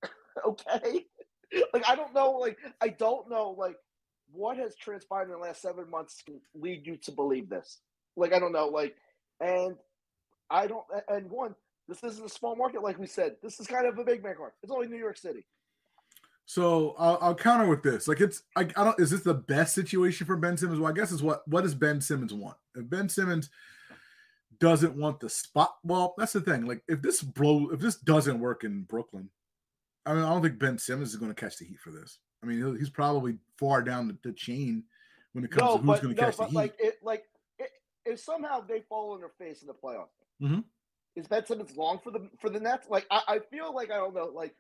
[0.48, 1.06] okay.
[1.74, 3.76] like I don't know, like I don't know, like
[4.32, 7.80] what has transpired in the last seven months can lead you to believe this.
[8.16, 8.96] Like I don't know, like,
[9.40, 9.76] and
[10.50, 10.86] I don't.
[11.10, 11.56] And one,
[11.88, 13.36] this isn't a small market, like we said.
[13.42, 14.52] This is kind of a big man card.
[14.62, 15.46] It's only New York City.
[16.46, 18.08] So I'll, I'll, counter with this.
[18.08, 19.00] Like it's, I, I don't.
[19.00, 20.80] Is this the best situation for Ben Simmons?
[20.80, 21.48] Well, I guess is what.
[21.48, 22.58] What does Ben Simmons want?
[22.76, 23.50] If Ben Simmons
[24.60, 26.66] doesn't want the spot, well, that's the thing.
[26.66, 29.30] Like if this blow, if this doesn't work in Brooklyn,
[30.06, 32.20] I mean, I don't think Ben Simmons is going to catch the heat for this.
[32.42, 34.84] I mean, he's probably far down the, the chain
[35.32, 36.56] when it comes no, to who's going to no, catch the heat.
[36.56, 37.24] Like, it, like
[37.58, 37.70] it,
[38.06, 40.08] if somehow they fall on their face in the playoffs,
[40.42, 40.60] mm-hmm.
[41.16, 42.88] is Ben Simmons long for the for the Nets?
[42.90, 44.30] Like, I, I feel like I don't know.
[44.34, 44.56] Like,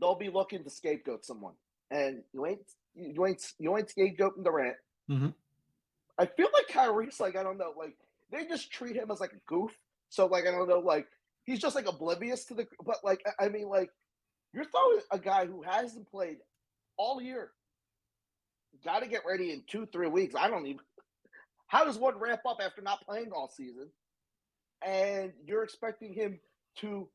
[0.00, 1.54] they'll be looking to scapegoat someone,
[1.90, 2.60] and you ain't
[2.94, 4.76] you ain't you ain't scapegoating Durant.
[5.10, 5.28] Mm-hmm.
[6.18, 7.72] I feel like Kyrie's like I don't know.
[7.76, 7.96] Like
[8.30, 9.76] they just treat him as like a goof.
[10.08, 10.80] So like I don't know.
[10.80, 11.06] Like
[11.44, 12.66] he's just like oblivious to the.
[12.84, 13.90] But like I mean, like
[14.52, 16.38] you're throwing a guy who hasn't played
[16.96, 17.52] all year
[18.84, 20.34] got to get ready in two, three weeks.
[20.38, 20.80] I don't even.
[21.66, 23.88] How does one ramp up after not playing all season?
[24.84, 26.40] And you're expecting him
[26.78, 27.08] to,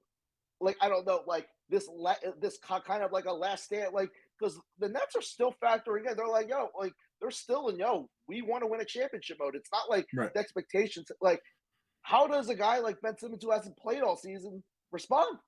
[0.62, 4.10] like, I don't know, like this, la- this kind of like a last stand, like,
[4.40, 6.16] because the Nets are still factoring in.
[6.18, 9.56] They're like, yo, like, they're still in, yo, we want to win a championship mode.
[9.56, 10.34] It's not like Right.
[10.34, 11.12] the expectations.
[11.22, 11.42] Like,
[12.02, 15.40] how does a guy like Ben Simmons who hasn't played all season respond?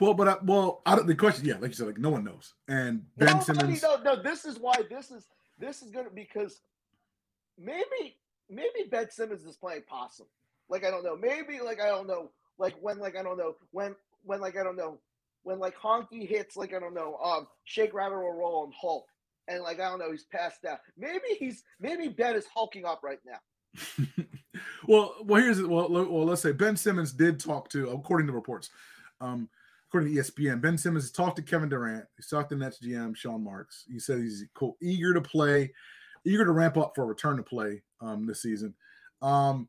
[0.00, 2.24] Well, but I, well, I don't, the question, yeah, like you said, like no one
[2.24, 2.54] knows.
[2.68, 5.26] And Ben Nobody Simmons, no, no, this is why this is
[5.58, 6.62] this is gonna because
[7.58, 8.16] maybe
[8.48, 10.26] maybe Ben Simmons is playing possum.
[10.68, 11.16] Like I don't know.
[11.16, 12.30] Maybe like I don't know.
[12.58, 14.98] Like when like I don't know when when like I don't know
[15.42, 19.06] when like Honky hits like I don't know um Shake Rabbit or Roll on Hulk
[19.48, 20.78] and like I don't know he's passed out.
[20.96, 23.38] Maybe he's maybe Ben is hulking up right now.
[24.88, 28.70] well, well, here's well, well, let's say Ben Simmons did talk to, according to reports,
[29.20, 29.48] um,
[29.88, 32.04] according to ESPN, Ben Simmons talked to Kevin Durant.
[32.16, 33.84] He talked to Nets GM Sean Marks.
[33.88, 35.72] He said he's cool, eager to play,
[36.24, 38.74] eager to ramp up for a return to play um, this season.
[39.22, 39.68] Um,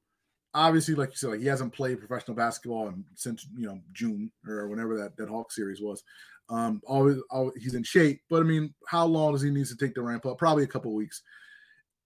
[0.54, 4.32] obviously, like you said, like he hasn't played professional basketball in, since you know June
[4.48, 6.04] or whenever that that Hawk series was.
[6.50, 9.78] Um, always, always he's in shape, but I mean, how long does he need to
[9.78, 10.38] take the ramp up?
[10.38, 11.22] Probably a couple weeks.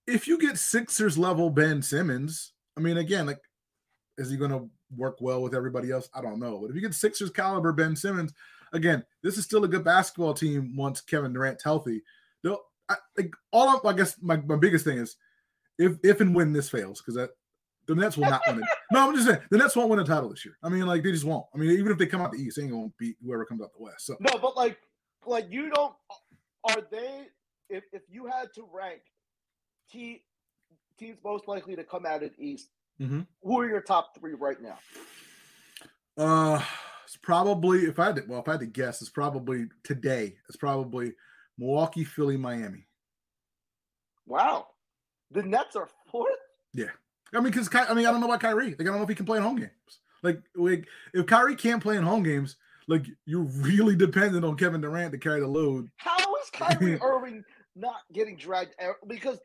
[0.06, 3.40] If you get Sixers level Ben Simmons, I mean, again, like,
[4.18, 6.08] is he going to work well with everybody else?
[6.14, 6.60] I don't know.
[6.60, 8.32] But if you get Sixers caliber Ben Simmons,
[8.72, 12.02] again, this is still a good basketball team once Kevin Durant's healthy.
[12.44, 15.16] They'll, I, like, all of, I guess my, my biggest thing is
[15.78, 17.28] if if and when this fails, because
[17.86, 18.64] the Nets will not win it.
[18.92, 20.56] No, I'm just saying the Nets won't win a title this year.
[20.62, 21.44] I mean, like they just won't.
[21.54, 23.60] I mean, even if they come out the East, they ain't gonna beat whoever comes
[23.62, 24.06] out the West.
[24.06, 24.78] So No, but like
[25.26, 25.94] like you don't
[26.70, 27.26] are they
[27.68, 29.00] if if you had to rank
[29.90, 30.22] te-
[30.98, 32.68] teams most likely to come out of the East,
[33.00, 33.26] Mhm.
[33.42, 34.78] who are your top three right now?
[36.16, 36.62] Uh,
[37.04, 40.36] it's probably if I had to, well, if I had to guess, it's probably today.
[40.48, 41.12] It's probably
[41.58, 42.86] Milwaukee, Philly, Miami.
[44.26, 44.68] Wow.
[45.32, 46.32] The Nets are fourth?
[47.34, 48.70] I mean, because I mean, I don't know about Kyrie.
[48.70, 49.70] Like, I don't know if he can play in home games.
[50.22, 52.56] Like, like if Kyrie can't play in home games,
[52.88, 55.88] like you're really dependent on Kevin Durant to carry the load.
[55.96, 58.94] How is Kyrie Irving not getting dragged out?
[59.06, 59.38] Because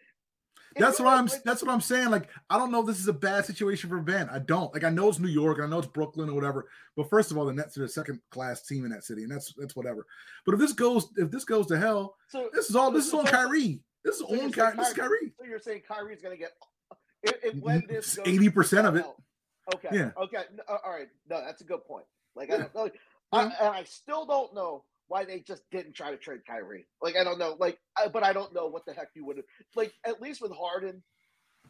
[0.77, 1.25] That's what I'm.
[1.25, 2.09] like- That's what I'm saying.
[2.09, 2.81] Like, I don't know.
[2.81, 4.29] if This is a bad situation for Ben.
[4.29, 4.73] I don't.
[4.73, 6.67] Like, I know it's New York, and I know it's Brooklyn or whatever.
[6.95, 9.31] But first of all, the Nets are the second class team in that city, and
[9.31, 10.05] that's that's whatever.
[10.45, 12.91] But if this goes, if this goes to hell, so, this is all.
[12.91, 13.81] This is on so- Kyrie.
[14.05, 14.77] This is so on saying Kyrie.
[14.77, 15.33] This is Kyrie- Kyrie.
[15.39, 16.51] So you're saying Kyrie's going to get
[17.23, 19.05] if, if when this goes 80% of it.
[19.75, 19.89] Okay.
[19.91, 20.11] Yeah.
[20.17, 20.43] Okay.
[20.55, 21.07] no, uh, all right.
[21.29, 22.05] No, that's a good point.
[22.35, 22.89] Like I don't know.
[23.31, 26.85] I, and I still don't know why they just didn't try to trade Kyrie.
[27.01, 27.55] Like I don't know.
[27.59, 29.45] Like, I, but I don't know what the heck you would have.
[29.75, 31.03] Like at least with Harden,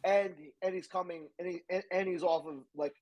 [0.04, 2.94] and and he's coming and he and, and he's off of like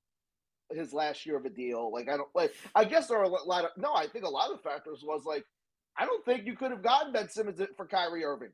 [0.72, 1.92] his last year of a deal.
[1.92, 2.52] Like I don't like.
[2.74, 3.94] I guess there are a lot of no.
[3.94, 5.44] I think a lot of factors was like.
[5.98, 8.52] I don't think you could have gotten Ben Simmons for Kyrie Irving.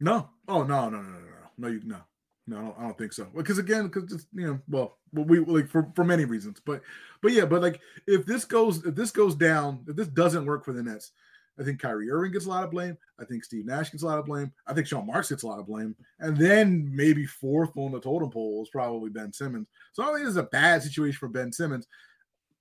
[0.00, 0.30] No.
[0.48, 1.98] Oh no no no no no no you no
[2.46, 3.26] no I don't, I don't think so.
[3.34, 6.82] Because again, because just you know, well, we like for for many reasons, but
[7.22, 10.64] but yeah, but like if this goes if this goes down, if this doesn't work
[10.64, 11.12] for the Nets,
[11.58, 12.96] I think Kyrie Irving gets a lot of blame.
[13.18, 14.52] I think Steve Nash gets a lot of blame.
[14.66, 18.00] I think Sean Marks gets a lot of blame, and then maybe fourth on the
[18.00, 19.66] totem pole is probably Ben Simmons.
[19.92, 21.86] So I don't think this is a bad situation for Ben Simmons.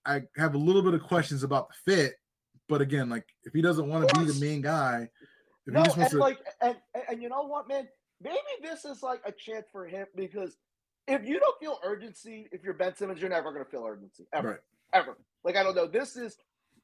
[0.05, 2.15] I have a little bit of questions about the fit,
[2.69, 5.09] but again, like if he doesn't want to be the main guy,
[5.67, 7.87] if no, he just and wants to, like, and, and and you know what, man?
[8.21, 10.55] Maybe this is like a chance for him because
[11.07, 14.25] if you don't feel urgency, if you're Ben Simmons, you're never going to feel urgency
[14.33, 14.59] ever, Right.
[14.93, 15.17] ever.
[15.43, 15.87] Like I don't know.
[15.87, 16.37] This is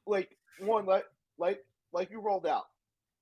[0.06, 1.06] like one like
[1.38, 1.60] like
[1.94, 2.65] like you rolled out.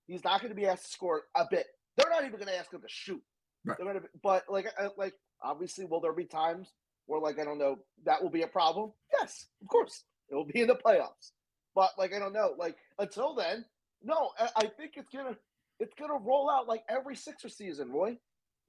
[0.07, 1.67] He's not going to be asked to score a bit.
[1.97, 3.21] They're not even going to ask him to shoot.
[3.65, 3.77] Right.
[3.77, 4.67] They're going to, but like
[4.97, 6.73] like obviously, will there be times
[7.05, 8.91] where like I don't know that will be a problem?
[9.19, 11.31] Yes, of course, it will be in the playoffs.
[11.75, 13.63] But like I don't know, like until then,
[14.03, 15.37] no, I, I think it's gonna
[15.79, 18.17] it's gonna roll out like every Sixer season, Roy.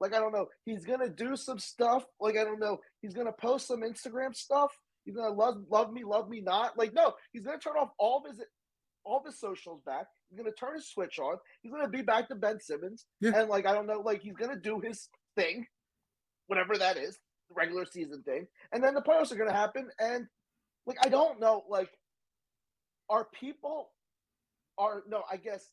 [0.01, 2.05] Like I don't know, he's gonna do some stuff.
[2.21, 4.73] Like I don't know, he's gonna post some Instagram stuff.
[5.05, 6.79] He's gonna love love me, love me not.
[6.79, 8.43] Like no, he's gonna turn off all of his
[9.05, 10.07] all of his socials back.
[10.31, 11.37] He's gonna turn his switch on.
[11.63, 13.33] He's gonna be back to Ben Simmons, Yeah.
[13.35, 15.67] and like I don't know, like he's gonna do his thing,
[16.47, 17.19] whatever that is,
[17.49, 19.89] the regular season thing, and then the playoffs are gonna happen.
[19.99, 20.27] And
[20.87, 21.91] like I don't know, like
[23.11, 23.91] are people
[24.79, 25.67] are no, I guess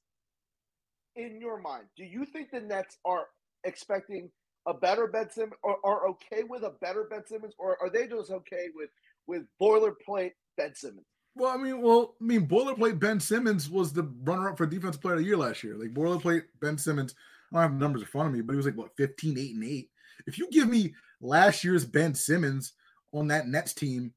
[1.17, 3.27] in your mind, do you think the Nets are
[3.63, 4.29] expecting
[4.67, 8.07] a better Ben Simmons or are okay with a better Ben Simmons, or are they
[8.07, 8.89] just okay with
[9.25, 11.05] with boilerplate Ben Simmons?
[11.35, 15.15] Well, I mean, well, I mean, boilerplate Ben Simmons was the runner-up for defensive player
[15.15, 15.75] of the year last year.
[15.75, 17.13] Like boilerplate Ben Simmons,
[17.51, 19.55] I don't have numbers in front of me, but he was like what 15, 8,
[19.55, 19.89] and 8.
[20.25, 22.73] If you give me last year's Ben Simmons
[23.13, 24.13] on that Nets team,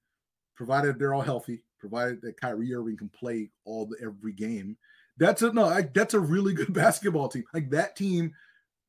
[0.56, 4.76] provided they're all healthy, provided that Kyrie Irving can play all the every game,
[5.20, 7.44] that's a no, I, that's a really good basketball team.
[7.54, 8.32] Like that team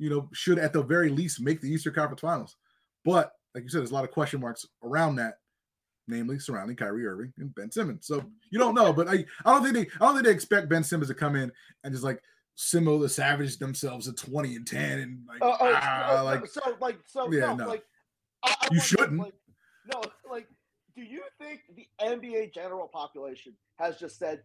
[0.02, 2.58] you know, should at the very least make the Eastern Conference Finals.
[3.06, 5.36] But like you said, there's a lot of question marks around that,
[6.08, 8.08] namely surrounding Kyrie Irving and Ben Simmons.
[8.08, 10.70] So you don't know, but I, I don't think they I don't think they expect
[10.70, 11.52] Ben Simmons to come in
[11.84, 12.20] and just like
[12.58, 16.62] Simo the Savage themselves at 20 and 10 and like, Uh, ah, uh, like so
[16.82, 17.68] like so Yeah, no, no.
[17.68, 17.84] like
[18.44, 19.20] I, I You shouldn't.
[19.20, 19.36] Like,
[19.94, 20.48] no, like,
[20.96, 24.42] do you think the NBA general population has just said,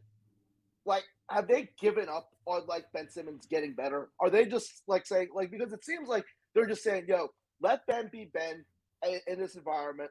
[0.86, 4.10] like, have they given up on like Ben Simmons getting better?
[4.20, 7.28] Are they just like saying like because it seems like they're just saying, yo,
[7.60, 8.64] let Ben be Ben
[9.06, 10.10] in, in this environment.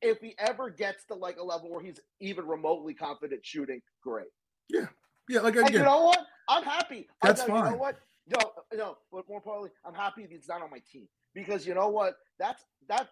[0.00, 4.28] If he ever gets to like a level where he's even remotely confident shooting, great.
[4.68, 4.86] yeah,
[5.28, 6.20] Yeah, like And you again, know what?
[6.48, 7.08] I'm happy.
[7.22, 7.96] I That's know, You know what?
[8.28, 8.98] No, no.
[9.12, 12.14] But more importantly, I'm happy he's not on my team because you know what?
[12.38, 13.08] That's that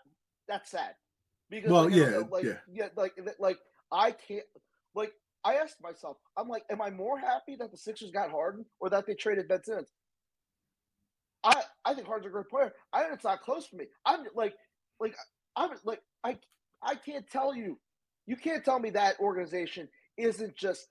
[0.49, 0.95] that's sad.
[1.51, 2.89] Because Well, like, yeah, know, like yeah.
[2.97, 3.59] like like
[3.93, 4.45] I can't
[4.95, 5.13] like
[5.47, 8.91] I asked myself, I'm like, am I more happy that the Sixers got Harden or
[8.91, 9.93] that they traded Ben Simmons?
[11.45, 12.73] I I think Harden's a great player.
[12.93, 13.85] I it's not close for me.
[14.05, 14.55] I'm like
[14.99, 15.15] like
[15.55, 16.37] I'm like I
[16.83, 17.79] I can't tell you.
[18.27, 20.89] You can't tell me that organization isn't just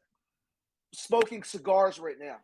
[0.93, 2.37] smoking cigars right now.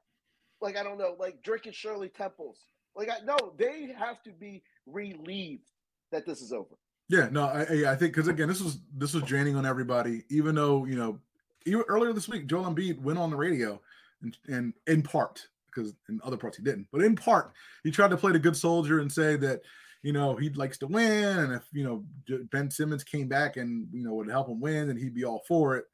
[0.59, 2.65] Like I don't know, like drinking Shirley Temples.
[2.93, 5.69] Like I no, they have to be relieved
[6.11, 6.75] that this is over.
[7.07, 10.23] Yeah, no, I, I think because again, this was this was draining on everybody.
[10.29, 11.19] Even though you know,
[11.65, 13.79] even earlier this week, Joel Embiid went on the radio,
[14.21, 17.51] and, and in part because in other parts he didn't, but in part
[17.83, 19.61] he tried to play the good soldier and say that
[20.03, 22.03] you know he likes to win, and if you know
[22.51, 25.43] Ben Simmons came back and you know would help him win, and he'd be all
[25.47, 25.85] for it.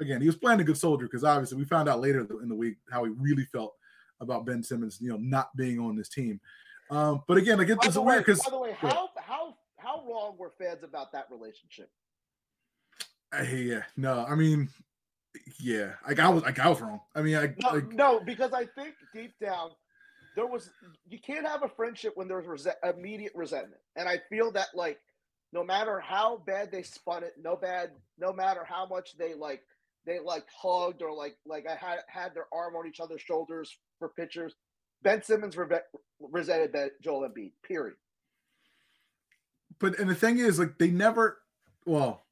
[0.00, 2.54] Again, he was playing a good soldier because obviously we found out later in the
[2.54, 3.74] week how he really felt
[4.20, 6.40] about Ben Simmons, you know, not being on this team.
[6.90, 9.10] Um, but again, I get this it's the way, weird because by the way, how
[9.16, 11.90] how how wrong were fans about that relationship?
[13.34, 14.68] Yeah, no, I mean,
[15.60, 17.00] yeah, like I was, like I was wrong.
[17.14, 19.70] I mean, I, No, like, no, because I think deep down
[20.34, 20.70] there was
[21.08, 25.00] you can't have a friendship when there's rese- immediate resentment, and I feel that like
[25.52, 29.62] no matter how bad they spun it, no bad, no matter how much they like
[30.04, 33.76] they like hugged or like like I had had their arm on each other's shoulders
[33.98, 34.54] for pictures.
[35.02, 35.80] Ben Simmons reve-
[36.20, 37.52] resented that Joel Embiid.
[37.66, 37.96] Period.
[39.78, 41.38] but and the thing is, like, they never,
[41.84, 42.24] well,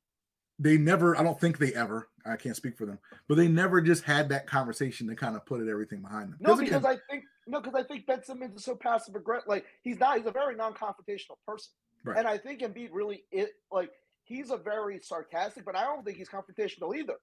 [0.58, 1.16] they never.
[1.16, 2.08] I don't think they ever.
[2.26, 5.44] I can't speak for them, but they never just had that conversation to kind of
[5.44, 6.38] put it everything behind them.
[6.40, 9.48] No, because I think no, because I think Ben Simmons is so passive aggressive.
[9.48, 10.16] Like he's not.
[10.16, 11.72] He's a very non-confrontational person,
[12.04, 12.18] Right.
[12.18, 13.90] and I think Embiid really it like
[14.24, 17.16] he's a very sarcastic, but I don't think he's confrontational either.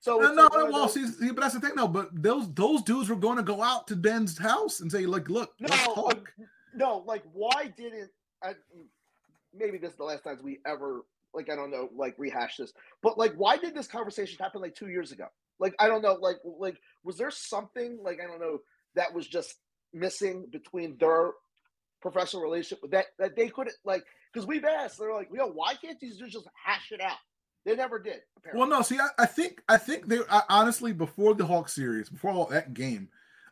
[0.00, 1.88] So no, no, like no, well, see, see, but that's the thing, though.
[1.88, 5.28] But those those dudes were going to go out to Ben's house and say, like,
[5.28, 6.44] look, no, let's uh,
[6.74, 8.10] no, like why didn't
[8.42, 8.54] I,
[9.52, 12.72] maybe this is the last times we ever like I don't know like rehash this,
[13.02, 15.26] but like why did this conversation happen like two years ago?
[15.58, 18.58] Like I don't know, like like was there something like I don't know
[18.94, 19.54] that was just
[19.92, 21.32] missing between their
[22.00, 25.98] professional relationship that that they couldn't like because we've asked they're like yo why can't
[25.98, 27.16] these dudes just hash it out?
[27.64, 28.20] They never did.
[28.36, 28.58] Apparently.
[28.58, 32.08] Well, no, see, I, I think I think they I, honestly before the Hawk series,
[32.08, 33.08] before all that game,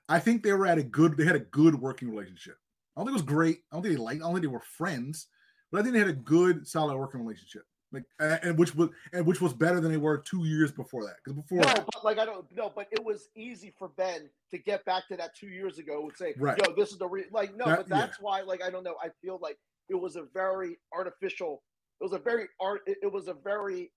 [0.09, 1.17] I think they were at a good.
[1.17, 2.57] They had a good working relationship.
[2.97, 3.59] I don't think it was great.
[3.71, 4.23] I don't think they liked.
[4.23, 5.27] I don't think they were friends,
[5.71, 7.63] but I think they had a good, solid working relationship.
[7.93, 11.17] Like, and, which was and which was better than they were two years before that.
[11.25, 14.59] Because before, No, but like I don't know, but it was easy for Ben to
[14.59, 16.59] get back to that two years ago and say, Right.
[16.59, 17.27] "Yo, this is the re-.
[17.31, 18.97] like." No, That- but that's why, like, I don't know.
[19.03, 19.57] I feel like
[19.89, 21.63] it was a very artificial.
[22.01, 22.83] It was a very art.
[22.87, 23.93] It, was a very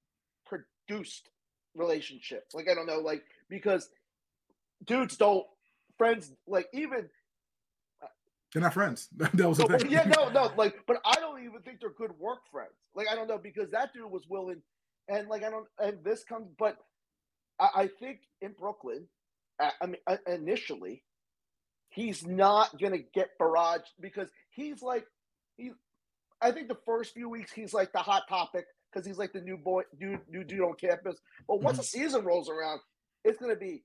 [0.45, 1.29] produced
[1.75, 2.45] relationship.
[2.53, 3.89] Like I don't know, like because
[4.85, 5.45] dudes don't
[5.97, 7.09] friends like even
[8.53, 9.09] they're not friends.
[9.17, 9.91] that was thing.
[9.91, 12.73] yeah, no, no, like, but I don't even think they're good work friends.
[12.95, 14.61] Like, I don't know because that dude was willing,
[15.07, 16.77] and like, I don't, and this comes, but
[17.59, 19.07] I, I think in Brooklyn,
[19.59, 19.97] I, I mean,
[20.27, 21.03] initially,
[21.89, 25.05] he's not gonna get barraged because he's like,
[25.57, 25.71] he,
[26.41, 29.41] I think the first few weeks he's like the hot topic because he's like the
[29.41, 31.17] new boy, dude, new dude on campus.
[31.47, 31.87] But once the mhm.
[31.87, 32.79] season rolls around,
[33.23, 33.83] it's gonna be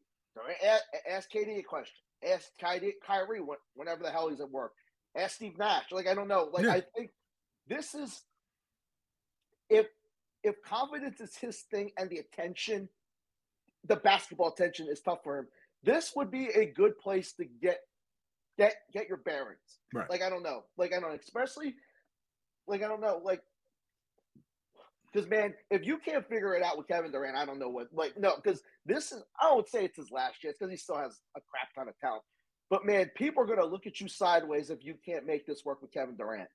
[0.65, 1.97] ask, ask KD a question,
[2.29, 3.41] ask Kyrie, Kyrie
[3.75, 4.73] whenever the hell he's at work,
[5.17, 5.91] ask Steve Nash.
[5.91, 6.51] Like I don't know.
[6.53, 6.73] Like Yeah.
[6.73, 7.11] I think
[7.69, 8.23] this is
[9.71, 9.87] if
[10.43, 12.89] if confidence is his thing and the attention,
[13.87, 15.47] the basketball attention is tough for him.
[15.83, 17.81] This would be a good place to get
[18.59, 19.79] get get your bearings.
[19.93, 20.09] Right.
[20.11, 20.65] Like I don't know.
[20.77, 21.75] Like I don't know, especially
[22.67, 23.43] like I don't know, like
[25.13, 27.89] because man, if you can't figure it out with Kevin Durant, I don't know what.
[27.93, 30.99] Like no, because this is I don't say it's his last chance because he still
[30.99, 32.23] has a crap ton of talent.
[32.71, 35.81] But man, people are gonna look at you sideways if you can't make this work
[35.83, 36.49] with Kevin Durant.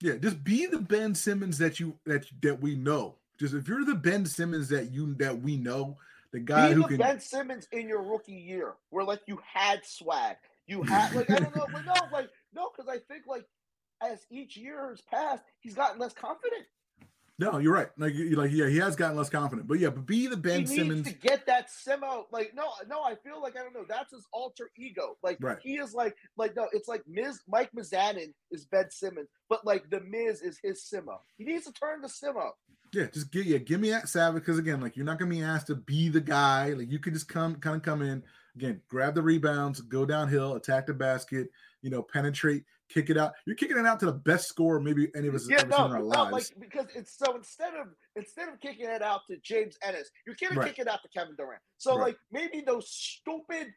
[0.00, 3.16] Yeah, just be the Ben Simmons that you that that we know.
[3.38, 5.96] Just if you're the Ben Simmons that you that we know,
[6.32, 9.38] the guy Be who the can Ben Simmons in your rookie year, where like you
[9.42, 13.26] had swag, you had like I don't know, but no, like no, because I think
[13.26, 13.46] like
[14.02, 16.64] as each year has passed, he's gotten less confident.
[17.38, 17.88] No, you're right.
[17.98, 19.68] Like, you like, yeah, he has gotten less confident.
[19.68, 20.70] But yeah, but be the Ben Simmons.
[20.70, 21.06] he Simmons.
[21.06, 22.24] needs to get that Simo.
[22.32, 23.84] Like, no, no, I feel like I don't know.
[23.86, 25.18] That's his alter ego.
[25.22, 25.58] Like, Right.
[25.62, 29.90] he is like, like no, it's like Miz Mike Mizanin is Ben Simmons, but like
[29.90, 31.18] the Miz is his Simo.
[31.36, 32.52] He needs to turn the Simo.
[32.94, 35.42] Yeah, just give yeah, give me that Savage because again, like you're not gonna be
[35.42, 36.70] asked to be the guy.
[36.70, 38.22] Like you can just come kind of come in
[38.54, 41.48] again, grab the rebounds, go downhill, attack the basket,
[41.82, 43.32] you know, penetrate, kick it out.
[43.46, 45.70] You're kicking it out to the best scorer maybe any of us Yeah, have ever
[45.70, 46.32] no, seen in our no, lives.
[46.58, 50.36] like because it's so instead of instead of kicking it out to James Ennis, you're
[50.40, 50.68] gonna Right.
[50.68, 51.62] kick it out to Kevin Durant.
[51.78, 52.06] So Right.
[52.08, 53.68] like maybe those stupid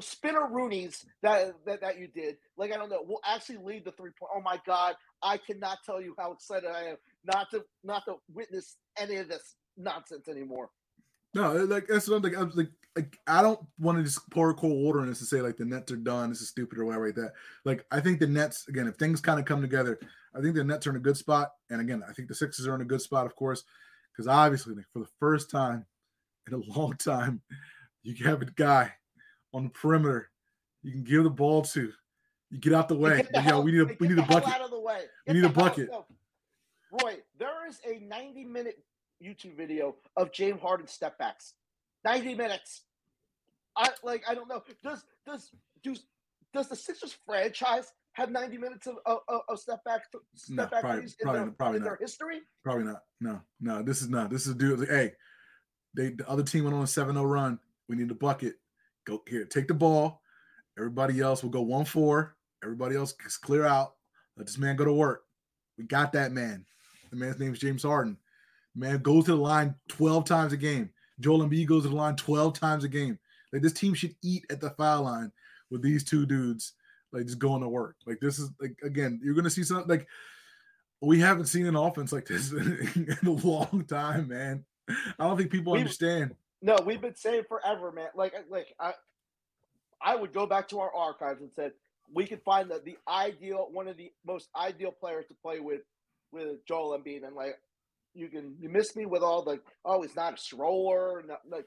[0.00, 3.92] spinner Roonies that, that that you did, like I don't know, will actually lead the
[3.92, 4.30] three point.
[4.34, 8.16] Oh my god, I cannot tell you how excited I am not to not to
[8.32, 10.70] witness any of this nonsense anymore.
[11.34, 12.36] No, like that's what I'm like.
[12.36, 15.28] I was like, like I don't want to just pour cold water on this and
[15.28, 16.30] say like the Nets are done.
[16.30, 17.32] This is stupid or whatever like that.
[17.64, 19.98] Like I think the Nets again, if things kind of come together,
[20.34, 21.52] I think the Nets are in a good spot.
[21.70, 23.62] And again, I think the Sixers are in a good spot, of course,
[24.12, 25.84] because obviously like, for the first time
[26.48, 27.42] in a long time,
[28.02, 28.92] you have a guy
[29.52, 30.30] on the perimeter
[30.82, 31.92] you can give the ball to.
[32.50, 33.16] You get out the way.
[33.18, 34.54] Get the Like, yo, we need a we need a hell bucket.
[34.54, 35.00] out of the way.
[35.26, 35.90] We need a bucket.
[36.92, 38.78] Roy, there is a 90 minute
[39.22, 41.54] YouTube video of James Harden step backs.
[42.06, 42.82] 90 minutes.
[43.76, 44.62] I like I don't know.
[44.82, 45.50] Does does
[45.82, 46.04] does
[46.54, 50.02] does the Sixers franchise have 90 minutes of of, of- step back
[50.34, 52.00] step No, back probably- threes in, probably- their, probably in their not.
[52.00, 52.40] history?
[52.64, 53.02] Probably not.
[53.20, 53.82] No, no.
[53.82, 54.30] This is not.
[54.30, 54.78] This is dude.
[54.80, 55.12] Like, hey,
[55.94, 57.58] they the other team went on a 7-0 run.
[57.88, 58.54] We need a bucket.
[59.04, 59.44] Go here.
[59.44, 60.22] Take the ball.
[60.78, 62.36] Everybody else will go one four.
[62.62, 63.94] Everybody else just clear out.
[64.36, 65.24] Let this man go to work.
[65.78, 66.64] We got that man.
[67.10, 68.16] The man's name is James Harden.
[68.74, 70.90] Man goes to the line 12 times a game.
[71.20, 73.18] Joel Embiid goes to the line 12 times a game.
[73.52, 75.32] Like this team should eat at the foul line
[75.70, 76.74] with these two dudes,
[77.12, 77.96] like just going to work.
[78.06, 80.06] Like this is like again, you're gonna see something like
[81.00, 84.64] we haven't seen an offense like this in a long time, man.
[84.88, 86.34] I don't think people We- understand.
[86.62, 88.08] No, we've been saying forever, man.
[88.14, 88.94] Like, like I,
[90.02, 91.72] I would go back to our archives and said
[92.12, 95.82] we could find the, the ideal, one of the most ideal players to play with,
[96.32, 97.58] with Joel Embiid, and like
[98.16, 101.66] you can you miss me with all the oh he's not a stroller, not, like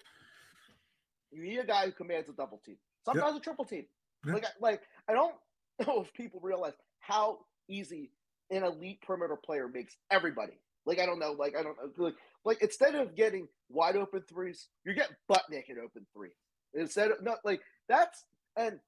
[1.32, 3.86] you need a guy who commands a double team, sometimes a triple team.
[4.26, 4.34] Yeah.
[4.34, 5.36] Like, I- like I don't
[5.88, 8.12] know if people realize how easy
[8.52, 10.60] an elite perimeter player makes everybody.
[10.86, 14.24] Like I don't know, like I don't know, like, like instead of getting wide open
[14.28, 16.32] threes, you're getting butt naked open three.
[16.74, 18.24] Instead of not like that's
[18.56, 18.80] and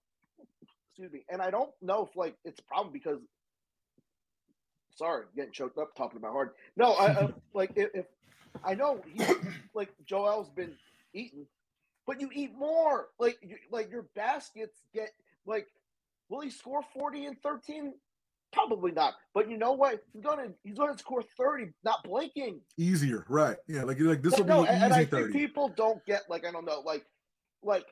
[0.90, 3.20] excuse me, and I don't know if like it's a problem because
[5.02, 6.52] sorry, getting choked up talking about hard.
[6.78, 8.06] No, I, I like if, if
[8.64, 9.26] I know he
[9.74, 10.74] like Joel's been
[11.14, 11.46] eating,
[12.06, 13.08] but you eat more.
[13.20, 15.10] Like you, like your baskets get
[15.46, 15.68] like
[16.30, 17.94] will he score 40 and 13?
[18.54, 19.14] Probably not.
[19.34, 20.04] But you know what?
[20.14, 22.62] He's gonna he's gonna score 30, not blinking.
[22.78, 23.58] Easier, right?
[23.68, 26.06] Yeah, like like this will no, be and, an and easy I think people don't
[26.06, 27.06] get like I don't know, like
[27.64, 27.86] like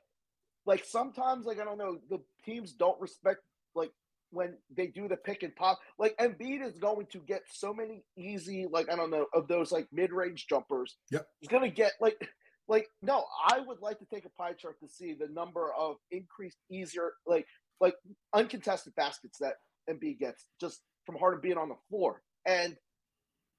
[0.66, 3.40] like sometimes like I don't know, the teams don't respect
[3.74, 3.92] like
[4.32, 5.80] when they do the pick and pop.
[5.98, 9.72] Like Embiid is going to get so many easy, like I don't know, of those
[9.72, 10.98] like mid range jumpers.
[11.12, 11.28] Yep.
[11.40, 12.20] He's gonna get like
[12.68, 15.98] like no, I would like to take a pie chart to see the number of
[16.12, 17.46] increased easier like
[17.82, 17.96] like
[18.34, 19.56] uncontested baskets that
[19.90, 22.22] Embiid gets just from Harden being on the floor.
[22.46, 22.76] And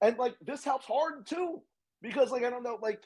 [0.00, 1.62] and like this helps Harden too.
[2.02, 3.02] Because like I don't know, like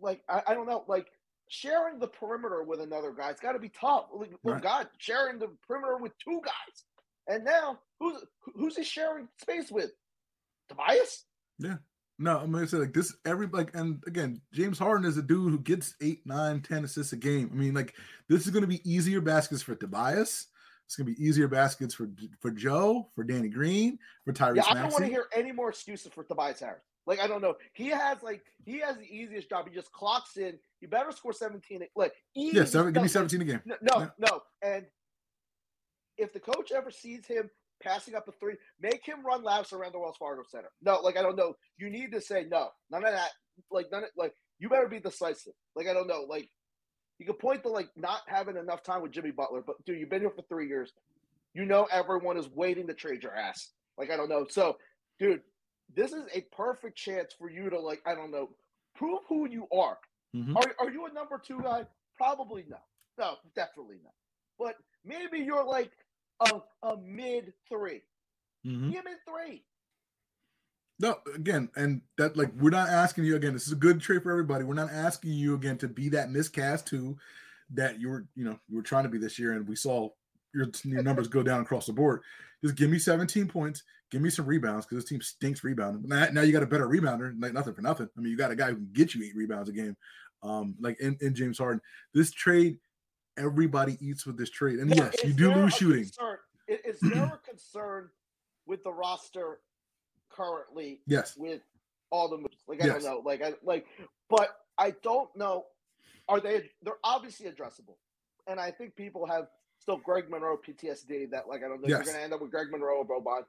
[0.00, 1.06] like I, I don't know, like
[1.48, 4.06] sharing the perimeter with another guy, it's gotta be tough.
[4.12, 4.62] Like, well, Right.
[4.62, 6.84] God, sharing the perimeter with two guys.
[7.26, 9.90] And now who's who's he sharing space with?
[10.68, 11.24] Tobias?
[11.58, 11.76] Yeah.
[12.18, 13.14] No, I'm gonna say like this.
[13.24, 17.12] Every like, and again, James Harden is a dude who gets eight, nine, ten assists
[17.12, 17.50] a game.
[17.52, 17.94] I mean, like
[18.28, 20.46] this is gonna be easier baskets for Tobias.
[20.86, 22.08] It's gonna be easier baskets for
[22.40, 25.68] for Joe, for Danny Green, for Tyrese Yeah, I don't want to hear any more
[25.68, 26.82] excuses for Tobias Harris.
[27.08, 27.54] Like I don't know.
[27.72, 29.66] He has like he has the easiest job.
[29.66, 30.58] He just clocks in.
[30.82, 31.80] You better score 17.
[31.96, 33.62] Like easy Yeah, seven, give me 17 a game.
[33.64, 34.08] No, no, Yeah.
[34.18, 34.40] no.
[34.62, 34.84] And
[36.18, 37.48] if the coach ever sees him
[37.82, 40.68] passing up a three, make him run laps around the Wells Fargo Center.
[40.82, 41.54] No, like I don't know.
[41.78, 43.30] You need to say no, none of that.
[43.70, 45.54] Like none of like you better be decisive.
[45.74, 46.26] Like I don't know.
[46.28, 46.50] Like
[47.18, 50.10] you could point to like not having enough time with Jimmy Butler, but dude, you've
[50.10, 50.92] been here for three years.
[51.54, 53.70] You know everyone is waiting to trade your ass.
[53.96, 54.46] Like I don't know.
[54.48, 54.76] So,
[55.18, 55.40] dude,
[55.94, 58.50] this is a perfect chance for you to like I don't know
[58.94, 59.98] prove who you are.
[60.34, 60.56] Mhm.
[60.56, 61.86] Are are you a number two guy?
[62.16, 62.78] Probably no.
[63.18, 64.14] No, definitely not.
[64.58, 65.92] But maybe you're like
[66.40, 68.02] a, a mid 3
[68.66, 68.90] Mhm.
[68.90, 69.64] Be a mid three.
[71.00, 73.52] No, again, and that like we're not asking you again.
[73.52, 74.64] This is a good trade for everybody.
[74.64, 77.16] We're not asking you again to be that miscast too
[77.70, 80.08] that you were, you know, you were trying to be this year, and we saw
[80.52, 82.22] your, your numbers go down across the board.
[82.64, 86.08] Just give me 17 points, give me some rebounds because this team stinks rebounding.
[86.08, 88.08] Now, now you got a better rebounder, like nothing for nothing.
[88.16, 89.96] I mean, you got a guy who can get you eight rebounds a game,
[90.42, 91.80] um, like in, in James Harden.
[92.14, 92.78] This trade,
[93.36, 96.04] everybody eats with this trade, and yes, you do lose shooting.
[96.04, 96.38] concern-
[96.68, 98.08] Is, there a concern
[98.66, 99.60] with the roster
[100.30, 101.62] currently Yes, with
[102.10, 102.62] all the moves?
[102.66, 103.02] Like I Yes.
[103.02, 103.86] don't know, like I like,
[104.28, 105.66] but I don't know.
[106.28, 106.70] Are they?
[106.82, 107.96] They're obviously addressable,
[108.46, 109.48] and I think people have
[109.78, 111.30] still Greg Monroe PTSD.
[111.30, 111.88] That like I don't know.
[111.88, 111.98] Yes.
[111.98, 113.44] You're going to end up with Greg Monroe or Boban.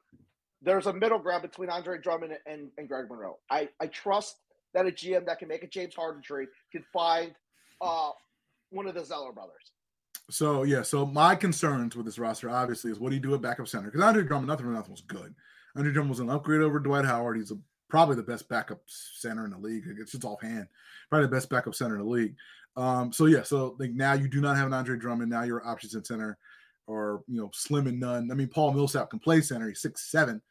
[0.61, 3.37] There's a middle ground between Andre Drummond and, and Greg Monroe.
[3.49, 4.37] I, I trust
[4.73, 7.33] that a GM that can make a James Harden trade can find
[7.81, 8.11] uh,
[8.69, 9.71] one of the Zeller brothers.
[10.29, 13.41] So yeah, so my concerns with this roster obviously is what do you do at
[13.41, 13.89] backup center?
[13.89, 15.33] Because Andre Drummond, nothing for nothing, was good.
[15.75, 17.37] Andre Drummond was an upgrade over Dwight Howard.
[17.37, 17.57] He's a,
[17.89, 19.85] probably the best backup center in the league.
[19.97, 20.67] It's just offhand,
[21.09, 22.35] probably the best backup center in the league.
[22.77, 25.31] Um, so yeah, so like now you do not have an Andre Drummond.
[25.31, 26.37] Now your options in center
[26.89, 28.31] are you know slim and none.
[28.31, 29.67] I mean, Paul Millsap can play center.
[29.67, 30.41] He's six seven.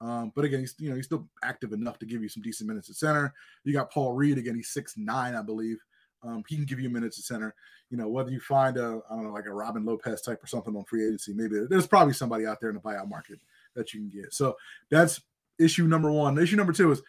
[0.00, 2.68] Um, but again, he's you know he's still active enough to give you some decent
[2.68, 3.32] minutes at center.
[3.64, 4.54] You got Paul Reed again.
[4.54, 5.78] He's six nine, I believe.
[6.22, 7.54] Um, he can give you minutes at center
[7.90, 10.46] you know, whether you find a, I don't know, like a Robin Lopez type or
[10.46, 13.38] something on free agency, maybe there's probably somebody out there in the buyout market
[13.74, 14.34] that you can get.
[14.34, 14.56] So
[14.90, 15.20] that's
[15.58, 16.38] issue number one.
[16.38, 17.02] Issue number two is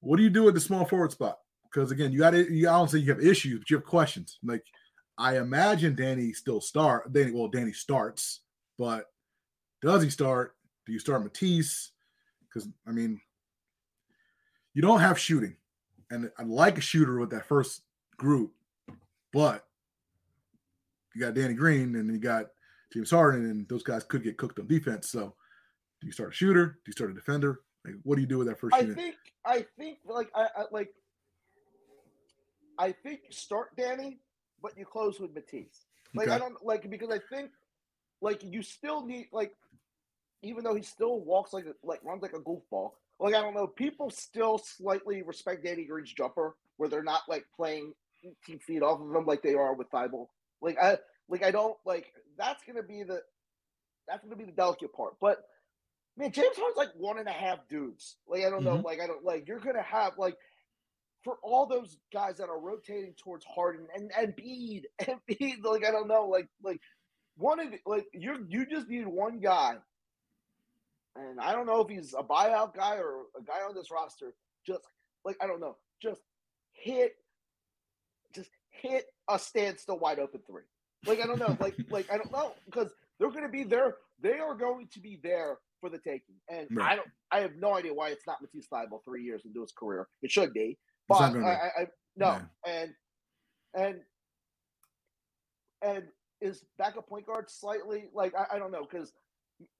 [0.00, 1.38] what do you do at the small forward spot?
[1.64, 3.84] Because again, you got to, you, I don't say you have issues, but you have
[3.84, 4.38] questions.
[4.42, 4.64] Like
[5.18, 8.40] I imagine Danny still start, Danny, well, Danny starts,
[8.78, 9.06] but
[9.80, 10.54] does he start?
[10.86, 11.92] Do you start Matisse?
[12.48, 13.20] Because I mean,
[14.74, 15.56] you don't have shooting,
[16.10, 17.82] and I like a shooter with that first
[18.16, 18.52] group,
[19.32, 19.64] but
[21.14, 22.46] you got Danny Green and you got
[22.92, 25.10] James Harden, and those guys could get cooked on defense.
[25.10, 25.34] So,
[26.00, 26.66] do you start a shooter?
[26.66, 27.60] Do you start a defender?
[27.84, 28.96] Like, what do you do with that first I unit?
[28.96, 30.92] think I think like I, I like
[32.78, 34.20] I think start Danny,
[34.62, 35.86] but you close with Matisse.
[36.14, 37.50] Like I don't like because I think
[38.20, 39.52] like you still need like
[40.42, 42.92] even though he still walks like like runs like a goofball.
[43.20, 47.44] Like I don't know, people still slightly respect Danny Green's jumper where they're not like
[47.56, 47.92] playing
[48.46, 50.28] 18 feet off of him like they are with Thybulle.
[50.60, 50.98] Like I
[51.28, 53.20] like I don't like that's gonna be the
[54.08, 55.14] that's gonna be the delicate part.
[55.20, 55.38] But
[56.16, 58.16] man, James Harden's like one and a half dudes.
[58.26, 58.84] Like I don't know, Mhm.
[58.84, 60.36] like I don't like you're gonna have like
[61.22, 65.86] for all those guys that are rotating towards Harden and and Bede and Bede, like
[65.86, 66.80] I don't know, like like
[67.36, 69.74] one of the, like you you just need one guy,
[71.16, 74.34] and I don't know if he's a buyout guy or a guy on this roster.
[74.66, 74.82] Just
[75.24, 76.20] like I don't know, just
[76.72, 77.12] hit,
[78.34, 80.62] just hit a standstill wide open three.
[81.06, 83.96] Like I don't know, like like I don't know because they're going to be there.
[84.20, 87.08] They are going to be there for the taking, and I don't.
[87.30, 90.06] I have no idea why it's not Matisse Thybulle three years into his career.
[90.22, 90.78] It should be,
[91.18, 91.50] but I.
[91.50, 91.86] I, I
[92.16, 92.42] no, Yeah.
[92.66, 92.94] and
[93.74, 94.00] and
[95.82, 96.04] and
[96.40, 99.12] is backup point guard slightly like I, I don't know because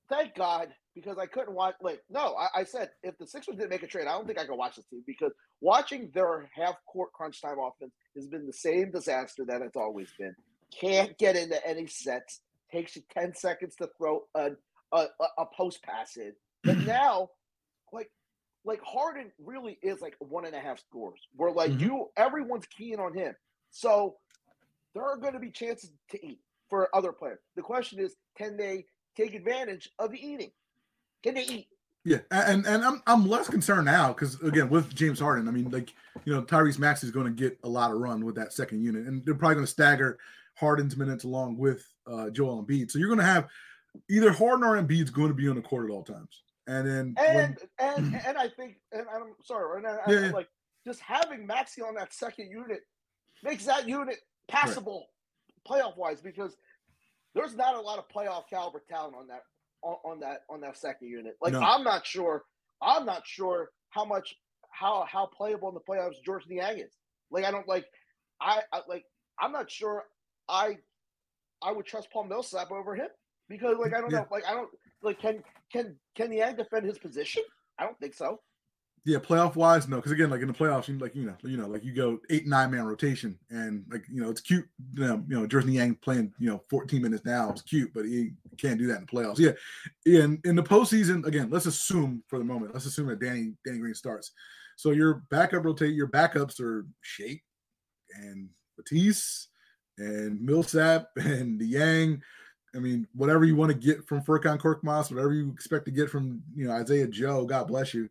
[0.08, 3.70] thank God because I couldn't watch like no I, I said if the Sixers didn't
[3.70, 6.76] make a trade I don't think I could watch this team because watching their half
[6.86, 10.34] court crunch time offense has been the same disaster that it's always been.
[10.78, 12.40] Can't get into any sets.
[12.70, 14.52] Takes you ten seconds to throw a
[14.92, 16.32] a, a, a post pass in.
[16.64, 17.28] But now,
[17.92, 18.10] like
[18.64, 21.20] like Harden really is like one and a half scores.
[21.36, 21.80] Where like Mhm.
[21.80, 23.34] you everyone's keying on him.
[23.70, 24.18] So
[24.94, 27.40] there are going to be chances to eat for other players.
[27.56, 28.86] The question is, can they
[29.16, 30.52] take advantage of the eating?
[31.22, 31.68] Can they eat?
[32.04, 35.70] Yeah, and and I'm I'm less concerned now because again with James Harden, I mean
[35.70, 35.92] like
[36.24, 38.82] you know Tyrese Maxey is going to get a lot of run with that second
[38.82, 40.18] unit, and they're probably going to stagger
[40.56, 42.90] Harden's minutes along with uh, Joel Embiid.
[42.90, 43.48] So you're going to have
[44.10, 47.14] either Harden or Embiid's going to be on the court at all times, and then
[47.16, 50.30] when- And and and I think, and I'm sorry, and I, I- Yeah, yeah.
[50.32, 50.48] like
[50.86, 52.80] just having Maxey on that second unit
[53.42, 54.16] makes that unit
[54.48, 55.06] passable
[55.68, 56.56] playoff wise because
[57.34, 59.42] there's not a lot of playoff caliber talent on that
[59.82, 61.36] on, on that on that second unit.
[61.40, 61.60] Like No.
[61.60, 62.44] I'm not sure,
[62.82, 64.34] I'm not sure how much
[64.70, 66.92] how how playable in the playoffs Georges Niang is.
[67.30, 67.84] Like I don't like
[68.40, 69.04] I, I like
[69.40, 70.04] I'm not sure
[70.48, 70.76] I
[71.62, 73.08] I would trust Paul Millsap over him
[73.48, 74.20] because like I don't Yeah.
[74.20, 74.70] know like I don't
[75.02, 75.42] like can
[75.72, 77.42] can can Niang defend his position?
[77.78, 78.40] I don't think so.
[79.04, 81.56] Yeah, playoff wise, no, because again, like in the playoffs, you like you know, you
[81.56, 84.64] know, like you go eight nine man rotation, and like you know, it's cute.
[84.94, 88.04] You know, you know, Georges Niang playing you know 14 minutes now, it's cute, but
[88.04, 89.38] he can't do that in the playoffs.
[89.38, 89.52] Yeah,
[90.06, 93.78] in in the postseason, again, let's assume for the moment, let's assume that Danny Danny
[93.78, 94.30] Green starts.
[94.76, 97.42] So your backup rotate, your backups are Shake
[98.14, 98.48] and
[98.78, 99.48] Matisse
[99.98, 102.22] and Millsap and the Yang.
[102.74, 106.10] I mean, whatever you want to get from Furkan Korkmaz, whatever you expect to get
[106.10, 108.08] from you know Isaiah Joe, God bless you.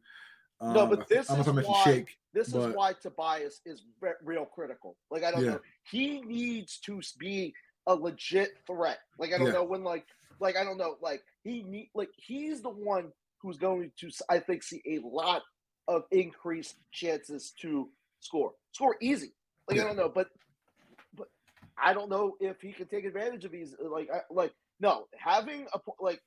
[0.62, 2.18] No, Um, but I- this I don't know if I is why- Shake.
[2.34, 4.96] This is why Tobias is re- real critical.
[5.10, 5.52] Like I don't Yeah.
[5.52, 7.54] know, he needs to be
[7.88, 9.00] a legit threat.
[9.18, 9.54] Like I don't Yeah.
[9.54, 10.06] know when like
[10.40, 14.40] like I don't know, like he need like he's the one who's going to I
[14.40, 15.44] think see a lot
[15.88, 18.54] of increased chances to score.
[18.72, 19.34] Score easy.
[19.68, 19.84] Like Yeah.
[19.84, 20.38] I don't know, but but
[21.78, 23.76] I don't know if he can take advantage of these.
[23.80, 26.22] Like I, like no, having a like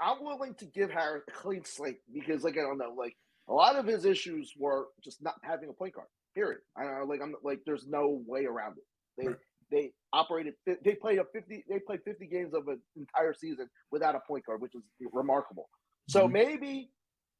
[0.00, 3.16] I'm willing to give Harris a clean slate because like I don't know, like
[3.48, 6.08] a lot of his issues were just not having a point guard.
[6.34, 6.60] Period.
[6.76, 8.84] I don't know, like I'm like there's no way around it.
[9.18, 9.36] They Right.
[9.70, 14.14] they operated they played a 50 they played 50 games of an entire season without
[14.14, 15.68] a point guard, which is remarkable.
[16.08, 16.32] So Mhm.
[16.32, 16.90] maybe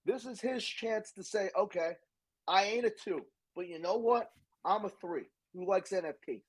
[0.07, 1.93] this is his chance to say, okay,
[2.49, 4.31] I ain't a two, but you know what?
[4.65, 5.27] I'm a three.
[5.53, 6.43] Who likes NFP?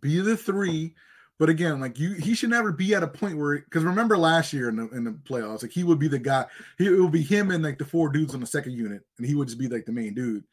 [0.00, 0.94] Be the three.
[1.38, 4.52] But again, like you, he should never be at a point where because remember last
[4.52, 6.46] year in the in the playoffs, like he would be the guy.
[6.78, 9.26] He it would be him and like the four dudes on the second unit, and
[9.26, 10.44] he would just be like the main dude.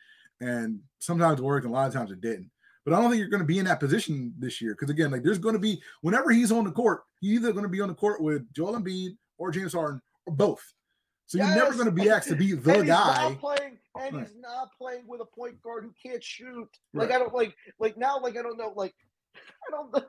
[0.42, 2.52] And sometimes it worked, and a lot of times it didn't.
[2.84, 5.10] But I don't think you're going to be in that position this year because again,
[5.10, 7.82] like there's going to be whenever he's on the court, he's either going to be
[7.82, 10.62] on the court with Joel Embiid or James Harden or both.
[11.26, 13.30] So you're never going to be asked to be the and he's guy.
[13.30, 14.28] not playing, and Right.
[14.28, 16.70] he's not playing with a point guard who can't shoot.
[16.94, 17.16] Like Right.
[17.16, 19.04] I don't like, like now, like I don't know, like I don't.
[19.04, 19.05] know.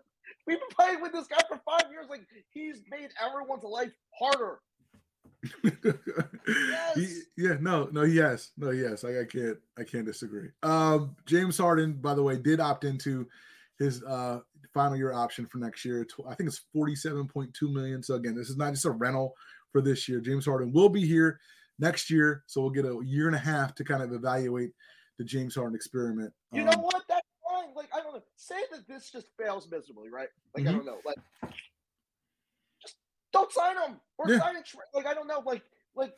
[0.47, 2.07] We've been playing with this guy for five years.
[2.09, 4.61] Like he's made everyone's life harder.
[6.95, 9.05] He- yeah, no, no, yes, no, yes.
[9.05, 10.49] I, I can't, I can't disagree.
[10.63, 13.27] Um, James Harden, by the way, did opt into
[13.79, 14.41] his uh
[14.73, 16.07] final year option for next year.
[16.27, 18.03] I think it's forty-seven point two million.
[18.03, 19.35] So again, this is not just a rental
[19.73, 20.21] for this year.
[20.21, 21.39] James Harden will be here
[21.79, 24.71] next year, so we'll get a year and a half to kind of evaluate
[25.19, 26.33] the James Harden experiment.
[26.53, 27.03] You Um, know what?
[27.09, 27.16] That's
[28.17, 28.23] fine.
[28.23, 28.23] Like I don't know.
[28.37, 30.29] Say that this just fails miserably, right?
[30.55, 30.77] Like I Mhm.
[30.77, 31.01] don't know.
[31.05, 31.17] Like
[32.83, 32.97] just
[33.33, 34.39] don't sign him or Yeah.
[34.39, 35.41] sign a tra- like I don't know.
[35.41, 35.63] Like
[35.95, 36.15] like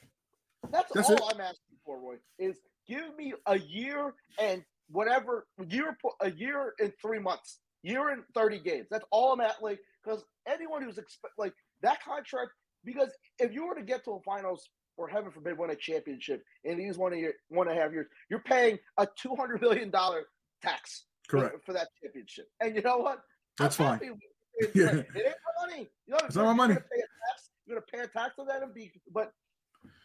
[0.71, 1.35] that's, That's all it.
[1.35, 2.17] I'm asking for, Roy.
[2.39, 8.25] Is give me a year and whatever year a year and three months, year and
[8.35, 8.89] thirty games.
[8.91, 9.63] That's all I'm at.
[9.63, 12.53] Like because anyone who's expect like that contract.
[12.85, 16.45] Because if you were to get to a finals or heaven forbid win a championship
[16.65, 19.91] in these one year one and a half years, you're paying a two hundred million
[19.91, 20.29] dollar
[20.63, 21.65] tax correct.
[21.65, 22.49] for, that championship.
[22.61, 23.21] And you know what?
[23.59, 24.09] That's I'm fine.
[24.09, 24.71] it.
[24.75, 24.87] Yeah.
[24.87, 25.89] Like, it ain't my money.
[26.07, 26.75] You know, It's not my money.
[26.75, 27.51] You're gonna pay a tax.
[27.65, 29.31] You're gonna pay a tax on that and be, but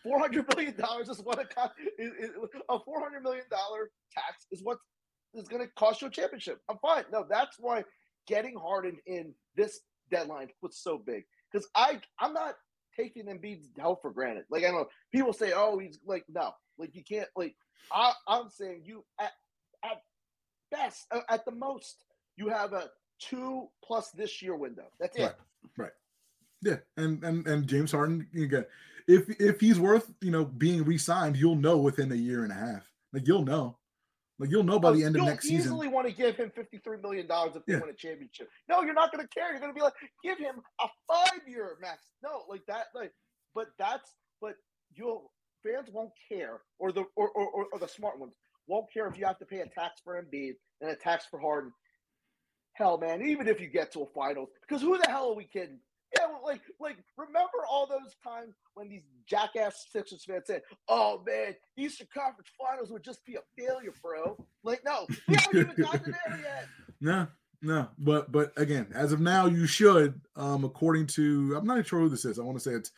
[0.04, 2.30] four hundred million dollars is what a is, is,
[2.70, 4.78] a four hundred million dollar tax is what
[5.34, 6.60] is going to cost you a championship.
[6.70, 7.06] I'm fine.
[7.12, 7.84] No, that's why
[8.28, 12.56] getting Harden in this deadline was so big because I I'm not
[12.96, 14.46] taking Embiid's health for granted.
[14.50, 17.56] Like I know people say, oh, he's like no, like you can't like.
[17.92, 19.32] I, I'm saying you at
[19.84, 20.02] at
[20.78, 22.04] best uh, at the most
[22.36, 24.88] you have a two plus this year window.
[25.00, 25.36] That's it.
[25.78, 25.92] Right.
[26.62, 28.66] Yeah, and and and James Harden again,
[29.08, 32.56] if if he's worth you know being re-signed, you'll know within a year and a
[32.56, 32.84] half.
[33.12, 33.78] Like you'll know,
[34.40, 35.60] like you'll know by the end of You'll next season.
[35.60, 37.80] easily want to give him fifty-three million dollars if they Yeah.
[37.82, 38.50] win a championship.
[38.70, 39.52] No, you're not going to care.
[39.52, 39.94] You're going to be like,
[40.24, 42.00] give him a five-year max.
[42.24, 42.86] No, like that.
[42.96, 43.12] Like,
[43.54, 44.10] but that's
[44.42, 44.56] but
[44.96, 45.32] you'll
[45.64, 48.34] fans won't care, or the or or, or, or the smart ones
[48.68, 51.40] won't care if you have to pay a tax for Embiid and a tax for
[51.40, 51.72] Harden.
[52.74, 55.46] Hell, man, even if you get to a finals, because who the hell are we
[55.46, 55.80] kidding?
[56.18, 61.24] Yeah, well, like, like, remember all those times when these jackass Sixers fans said, "Oh
[61.26, 65.84] man, Eastern Conference Finals would just be a failure, bro." Like, no, we haven't even
[65.84, 66.68] gotten there yet.
[67.02, 67.28] No,
[67.64, 70.20] no, but but again, as of now, you should.
[70.36, 72.38] Um, according to I'm not sure who this is.
[72.38, 72.92] I want to say it's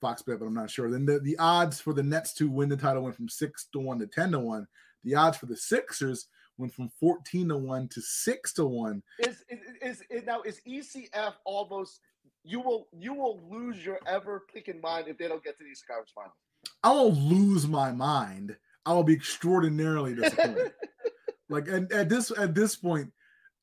[0.00, 0.90] Fox Bet, but I'm not sure.
[0.90, 3.80] Then the, the odds for the Nets to win the title went from six to
[3.80, 4.66] one to ten to one.
[5.04, 6.26] The odds for the Sixers
[6.58, 9.02] went from 14 to one to six to one.
[9.18, 9.42] Is
[9.82, 12.00] is, is, now is ECF almost?
[12.44, 15.70] You will you will lose your ever picking mind if they don't get to the
[15.70, 16.34] Eastern Conference Finals.
[16.82, 18.56] I won't lose my mind.
[18.86, 20.72] I will be extraordinarily disappointed.
[21.48, 23.12] like at, at this at this point,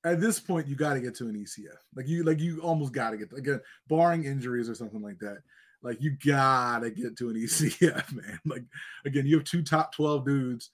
[0.04, 1.78] at this point, you got to get to an ECF.
[1.96, 5.38] Like you like you almost got to get again, barring injuries or something like that.
[5.84, 8.40] Like you gotta get to an ECF, man.
[8.46, 8.64] Like
[9.06, 10.72] again, you have two top twelve dudes.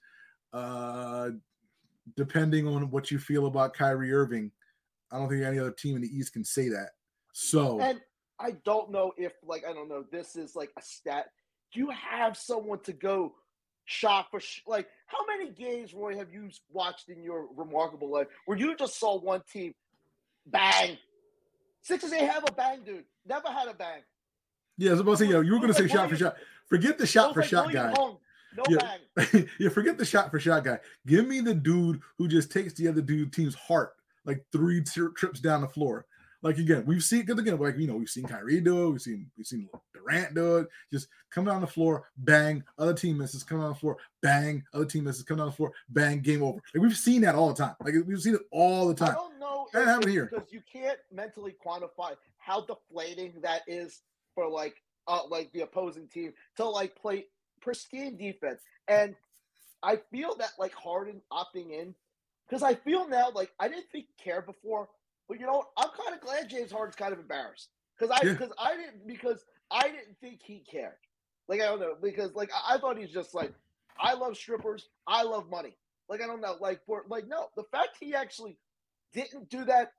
[0.54, 1.30] Uh,
[2.16, 4.52] depending on what you feel about Kyrie Irving,
[5.10, 6.90] I don't think any other team in the East can say that.
[7.32, 8.00] So And
[8.38, 10.04] I don't know if like I don't know.
[10.10, 11.26] This is like a stat.
[11.72, 13.34] Do you have someone to go
[13.84, 18.28] shot for sh- like how many games, Roy, have you watched in your remarkable life
[18.46, 19.74] where you just saw one team
[20.46, 20.96] bang?
[21.82, 23.04] Sixers ain't have a bang, dude.
[23.26, 24.02] Never had a bang.
[24.78, 26.36] yeah, I was about to say, yeah, you were gonna Like say shot for shot.
[26.68, 28.00] Forget the shot for like shot William guy.
[28.00, 28.18] Hung,
[28.56, 29.42] no Yeah.
[29.58, 30.78] yeah, forget the shot for shot guy.
[31.06, 33.92] Give me the dude who just takes the other dude team's heart
[34.24, 36.06] like three tri- trips down the floor.
[36.42, 39.00] Like again, we've seen because again, like you know, we've seen Kyrie do it, we've
[39.02, 40.68] seen we've seen Durant do it.
[40.92, 44.84] Just come down the floor, bang, other team misses, come down the floor, bang, other
[44.84, 46.58] team misses, come down the floor, bang, game over.
[46.74, 47.74] Like we've seen that all the time.
[47.82, 49.12] Like we've seen it all the time.
[49.12, 50.28] I don't know That happened here.
[50.30, 54.02] because you can't mentally quantify how deflating that is
[54.34, 54.74] for like
[55.06, 57.24] uh, like the opposing team to like play
[57.64, 58.60] pristine defense.
[58.86, 59.14] And
[59.82, 61.94] I feel that like Harden opting in
[62.48, 64.88] because I feel now like I didn't think he cared before,
[65.28, 65.68] but you know what?
[65.76, 68.64] I'm kind of glad James Harden's kind of embarrassed because I because yeah.
[68.64, 70.92] I didn't because I didn't think he cared.
[71.48, 73.52] Like I don't know because like I, I thought he's just like
[73.98, 75.76] I love strippers, I love money.
[76.08, 78.58] Like I don't know, like for like no, the fact he actually
[79.12, 79.92] didn't do that.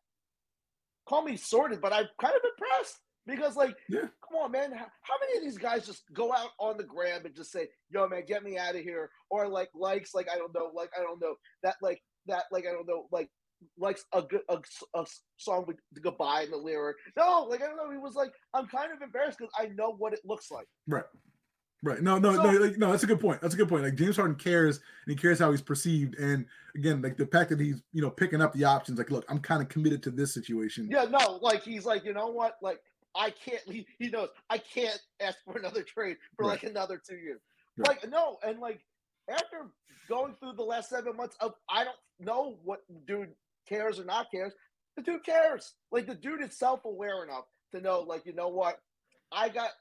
[1.07, 4.07] Call me sorted, but I'm kind of impressed because like, yeah.
[4.35, 7.25] Come on, man, how, how, many of these guys just go out on the gram
[7.25, 10.37] and just say, "Yo, man, get me out of here," or like likes, like I
[10.37, 13.29] don't know, like I don't know that, like that, like I don't know, like
[13.77, 14.59] likes a good a,
[14.95, 15.05] a
[15.37, 16.97] song with goodbye in the lyric.
[17.17, 17.91] No, like I don't know.
[17.91, 20.67] He was like, I'm kind of embarrassed because I know what it looks like.
[20.87, 21.05] Right.
[21.83, 22.01] Right.
[22.01, 23.41] No, no, so, no, like, no, that's a good point.
[23.41, 23.83] That's a good point.
[23.83, 26.17] Like James Harden cares and he cares how he's perceived.
[26.17, 29.23] And again, like the fact that he's, you know, picking up the options, like, look,
[29.29, 30.87] I'm kind of committed to this situation.
[30.89, 32.55] Yeah, no, like he's like, you know what?
[32.59, 32.79] Like,
[33.15, 36.51] I can't he, he knows I can't ask for another trade for right.
[36.51, 37.41] like another two years.
[37.77, 37.89] Right.
[37.89, 38.81] Like, no, and like
[39.29, 39.71] after
[40.07, 43.33] going through the last seven months of I don't know what dude
[43.67, 44.53] cares or not cares,
[44.95, 45.73] the dude cares.
[45.91, 48.79] Like the dude is self-aware enough to know, like, you know what?
[49.31, 49.71] I got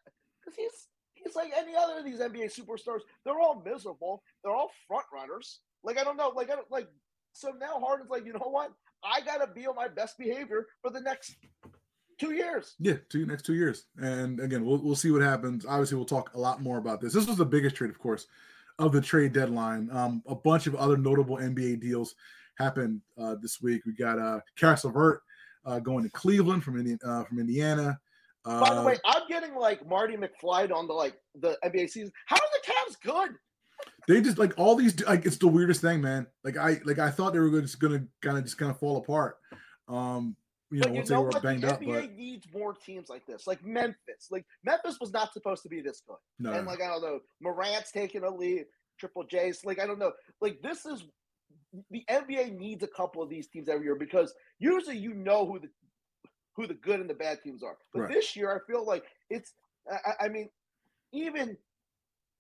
[0.43, 0.89] because he's
[1.24, 3.01] He's like any other of these NBA superstars.
[3.24, 4.22] They're all miserable.
[4.43, 5.61] They're all front runners.
[5.82, 6.32] Like I don't know.
[6.35, 6.89] Like I don't like.
[7.32, 8.72] So now Harden's like, you know what?
[9.03, 11.37] I gotta be on my best behavior for the next
[12.18, 12.74] two years.
[12.78, 13.86] Yeah, two next two years.
[13.98, 15.66] And again, we'll we'll see what happens.
[15.66, 17.12] Obviously, we'll talk a lot more about this.
[17.12, 18.26] This was the biggest trade, of course,
[18.78, 19.88] of the trade deadline.
[19.92, 22.14] Um, a bunch of other notable NBA deals
[22.56, 23.82] happened uh, this week.
[23.86, 25.22] We got uh, Caris LeVert
[25.64, 26.98] uh, going to Cleveland from Indiana.
[27.04, 27.98] Uh, from Indiana.
[28.44, 32.12] Uh, By the way, I'm getting like Marty McFly on the like the NBA season.
[32.26, 33.36] How are the Cavs good?
[34.06, 36.26] They just like all these like it's the weirdest thing, man.
[36.42, 38.98] Like I like I thought they were just gonna kind of just kind of fall
[38.98, 39.38] apart.
[39.88, 40.36] Um,
[40.75, 41.81] you know, once they were banged the up.
[41.81, 42.16] NBA but...
[42.16, 44.29] needs more teams like this, like Memphis.
[44.31, 46.16] Like Memphis was not supposed to be this good.
[46.39, 46.53] No.
[46.53, 48.66] And like I don't know, Morant's taking a lead,
[48.99, 49.64] Triple J's.
[49.64, 51.05] Like I don't know, like this is
[51.91, 55.59] the NBA needs a couple of these teams every year because usually you know who
[55.59, 55.68] the
[56.57, 57.77] who the good and the bad teams are.
[57.93, 58.12] But right.
[58.12, 59.53] this year, I feel like it's.
[59.91, 60.49] I, I, mean,
[61.12, 61.57] even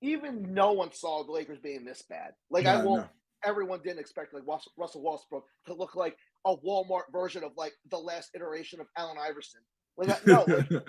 [0.00, 2.32] even no one saw the Lakers being this bad.
[2.50, 3.02] Like I won't.
[3.02, 3.08] No.
[3.44, 6.16] Everyone didn't expect like Russell Westbrook to look like
[6.46, 9.60] a Walmart version of like the last iteration of Allen Iverson.
[9.96, 10.80] Like no, like, no,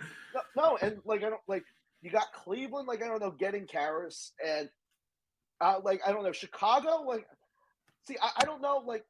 [0.56, 1.64] no, and like I don't like
[2.01, 2.88] you got Cleveland.
[2.88, 4.70] Like I don't know, getting Caris and
[5.62, 7.03] uh, like I don't know Chicago.
[7.08, 7.26] Like
[8.08, 8.84] see, I, I don't know.
[8.86, 9.03] Like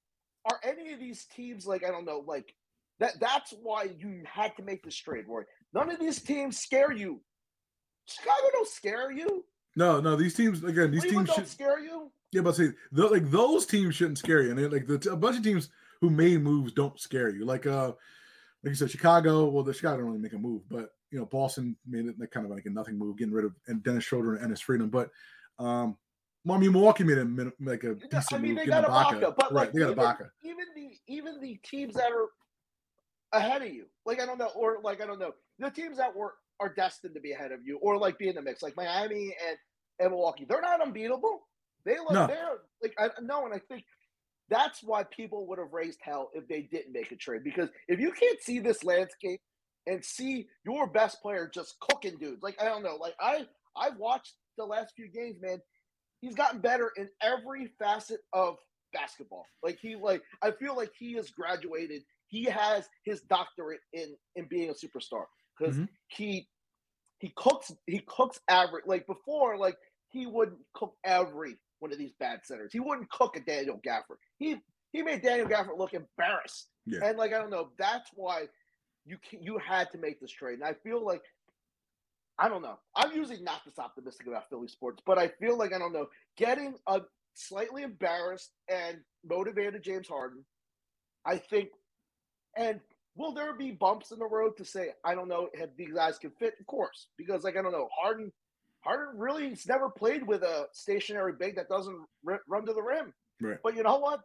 [0.46, 2.54] are any of these teams like I don't know like
[3.00, 5.44] that that's why you had to make this trade, Roy.
[5.74, 7.22] None of these teams scare you.
[8.06, 9.44] Chicago don't scare you.
[9.76, 10.92] No, no, these teams again.
[10.92, 12.12] These Cleveland teams don't should, scare you.
[12.36, 15.38] Yeah, but see, the, like those teams shouldn't scare you, and like the, a bunch
[15.38, 15.70] of teams
[16.02, 17.46] who made moves don't scare you.
[17.46, 17.94] Like uh,
[18.62, 19.46] like you said, Chicago.
[19.46, 22.32] Well, the Chicago didn't really make a move, but you know, Boston made it like
[22.32, 24.90] kind of like a nothing move, getting rid of and Dennis Schroeder and Enes Freedom.
[24.90, 25.12] But
[25.60, 25.96] um,
[26.50, 29.36] I mean, Milwaukee made a like a decent I mean, move, they got Ibaka, Ibaka,
[29.38, 30.30] but right, like, they got even, Ibaka.
[30.44, 32.28] Even the even the teams that are
[33.32, 33.86] ahead of you.
[34.06, 37.14] Like I don't know, or like I don't know, the teams that were are destined
[37.14, 39.58] to be ahead of you, or like be in the mix, like Miami and
[40.00, 40.46] and Milwaukee.
[40.48, 41.48] They're not unbeatable.
[41.86, 42.28] They look no.
[42.28, 43.84] they're like I no, and I think
[44.50, 47.44] that's why people would have raised hell if they didn't make a trade.
[47.44, 49.42] Because if you can't see this landscape
[49.88, 53.98] and see your best player just cooking dudes, like I don't know, like I I've
[53.98, 55.60] watched the last few games, man.
[56.22, 58.56] He's gotten better in every facet of
[58.94, 59.46] basketball.
[59.64, 64.48] Like he like I feel like he has graduated he has his doctorate in in
[64.50, 65.26] being a superstar
[65.58, 65.86] because mm-hmm.
[66.08, 66.48] he
[67.20, 69.78] he cooks he cooks average like before like
[70.10, 72.74] he wouldn't cook every one of these bad centers.
[72.74, 74.18] He wouldn't cook a Daniel Gafford.
[74.40, 74.56] He
[74.92, 76.70] he made Daniel Gafford look embarrassed.
[76.88, 77.02] Yeah.
[77.04, 78.46] And like I don't know, that's why
[79.06, 80.56] you can, you had to make this trade.
[80.56, 81.22] And I feel like
[82.40, 82.80] I don't know.
[82.96, 86.08] I'm usually not this optimistic about Philly sports, but I feel like I don't know,
[86.38, 87.02] getting a
[87.36, 90.44] slightly embarrassed and motivated James Harden,
[91.24, 91.70] I think
[92.58, 92.80] and
[93.16, 96.18] will there be bumps in the road to say, I don't know if these guys
[96.18, 96.56] can fit?
[96.60, 98.32] Of course, because like I don't know, Harden,
[98.86, 102.82] Harden really has never played with a stationary big that doesn't r- run to the
[102.82, 103.14] rim.
[103.42, 103.58] Right.
[103.64, 104.22] But you know what?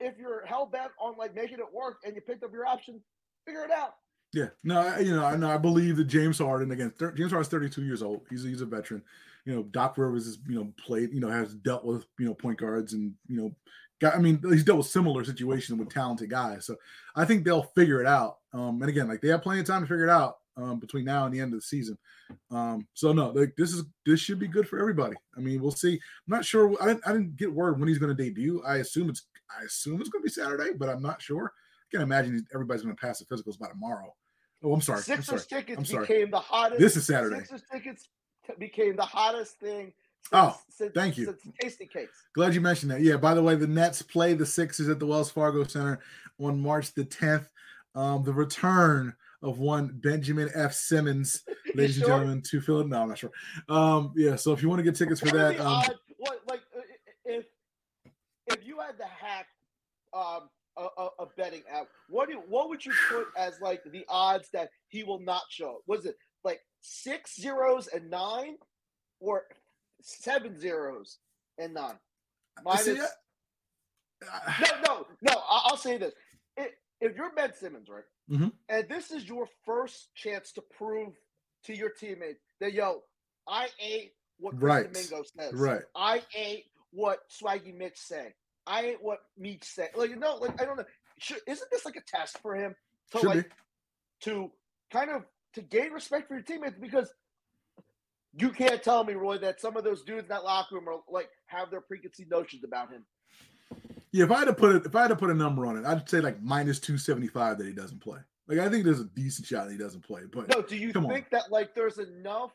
[0.00, 3.00] If you're hell bent on like making it work and you picked up your option,
[3.46, 3.94] figure it out.
[4.32, 5.50] Yeah, no, I, you know, I know.
[5.50, 6.92] I believe that James Harden again.
[6.98, 8.20] Thir- James Harden's 32 years old.
[8.28, 9.02] He's he's a veteran.
[9.46, 11.12] You know, Doc Rivers has you know played.
[11.12, 13.54] You know, has dealt with you know point guards and you know
[14.06, 16.66] I mean, he's dealt with similar situations with talented guys.
[16.66, 16.76] So
[17.16, 18.38] I think they'll figure it out.
[18.52, 21.04] Um, and again, like they have plenty of time to figure it out um, between
[21.04, 21.96] now and the end of the season.
[22.50, 25.16] Um, so no, like this is this should be good for everybody.
[25.36, 25.94] I mean, we'll see.
[25.94, 26.00] I'm
[26.34, 26.74] not sure.
[26.82, 28.62] I didn't, I didn't get word when he's going to debut.
[28.66, 29.26] I assume it's
[29.58, 31.52] I assume it's going to be Saturday, but I'm not sure.
[31.54, 34.14] I can imagine everybody's going to pass the physicals by tomorrow.
[34.62, 34.98] Oh, I'm sorry.
[34.98, 35.62] I'm Sixers sorry.
[35.62, 36.06] tickets I'm sorry.
[36.06, 36.80] became the hottest.
[36.80, 37.36] This is Saturday.
[37.38, 38.08] Sixers tickets
[38.46, 39.92] t- became the hottest thing.
[40.24, 41.26] Since, Oh, since, thank you.
[41.26, 42.08] Since Tastykakes.
[42.34, 43.00] Glad you mentioned that.
[43.00, 46.00] Yeah, by the way, the Nets play the Sixers at the Wells Fargo Center
[46.40, 47.46] on March the 10th.
[47.94, 50.72] Um, the return of one Benjamin F.
[50.72, 52.90] Simmons, ladies and gentlemen, to Philadelphia.
[52.90, 53.30] No, I'm not sure.
[53.68, 56.62] Um, yeah, so if you want to get tickets for that, um, odds- what like
[56.76, 56.80] uh,
[57.24, 57.44] if
[58.48, 59.46] if you had to hack
[60.12, 64.04] um a, a, a betting app, what do what would you put as like the
[64.08, 65.82] odds that he will not show?
[65.86, 68.56] Was it like six zeros and nine,
[69.20, 69.44] or
[70.02, 71.18] seven zeros
[71.58, 71.98] and nine?
[72.64, 75.32] Minus, see, uh, no, no, no.
[75.48, 76.12] I- I'll say this:
[76.56, 76.70] if,
[77.00, 78.52] if you're Ben Simmons, right, Mhm.
[78.68, 81.14] and this is your first chance to prove
[81.64, 83.02] to your teammates that yo,
[83.46, 84.92] I ate what Chris Right.
[84.92, 85.52] Domingo says.
[85.54, 85.82] right.
[85.94, 88.34] I ate what Swaggy Mitch say.
[88.66, 89.90] I ate what Meech said.
[89.96, 90.84] Like, no, like I don't know.
[91.18, 92.74] Should, isn't this like a test for him
[93.12, 93.54] to Should like be.
[94.22, 94.52] to
[94.90, 95.24] kind of
[95.54, 97.12] to gain respect for your teammates because
[98.34, 101.00] you can't tell me, Roy, that some of those dudes in that locker room are
[101.08, 103.04] like have their preconceived notions about him.
[104.12, 105.76] Yeah, if I had to put it, if I had to put a number on
[105.76, 108.18] it, I'd say like minus 275 that he doesn't play.
[108.46, 110.92] Like I think there's a decent shot that he doesn't play, but No, do you
[110.92, 111.12] Come on.
[111.12, 112.52] think that like there's enough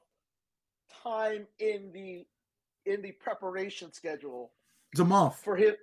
[1.04, 2.26] time in the
[2.86, 4.52] in the preparation schedule
[4.92, 5.36] it's a month.
[5.44, 5.76] for him?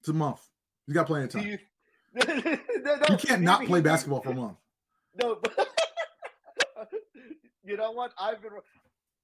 [0.00, 0.40] It's a month.
[0.86, 1.46] He's got plenty of time.
[1.46, 1.58] you?
[2.14, 4.56] No, no, You can't not play basketball for a month.
[5.22, 5.68] No, but
[7.62, 8.12] you know what?
[8.18, 8.50] I've been.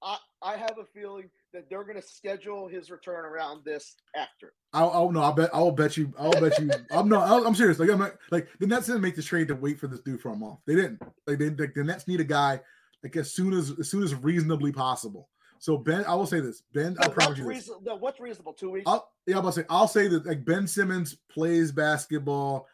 [0.05, 4.53] I I have a feeling that they're going to schedule his return around this after.
[4.73, 7.55] I'll, I'll no, I'll bet I'll bet you I'll bet you I'm not I'll, I'm
[7.55, 7.79] serious.
[7.79, 10.21] Like I'm not, like the Nets didn't make the trade to wait for this dude
[10.21, 10.59] for a month.
[10.67, 11.01] They didn't.
[11.27, 12.61] Like they like, the Nets need a guy
[13.03, 15.29] like as soon as as soon as reasonably possible.
[15.59, 16.63] So Ben, I will say this.
[16.75, 18.53] Ben, I No, promise what's, you reason, no, what's reasonable?
[18.53, 18.85] Two weeks.
[18.87, 22.67] I'll yeah, I'm about to say I'll say that like Ben Simmons plays basketball.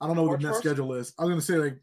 [0.00, 0.60] I don't know what March the Nets 1st?
[0.60, 1.12] schedule is.
[1.18, 1.80] I'm gonna say like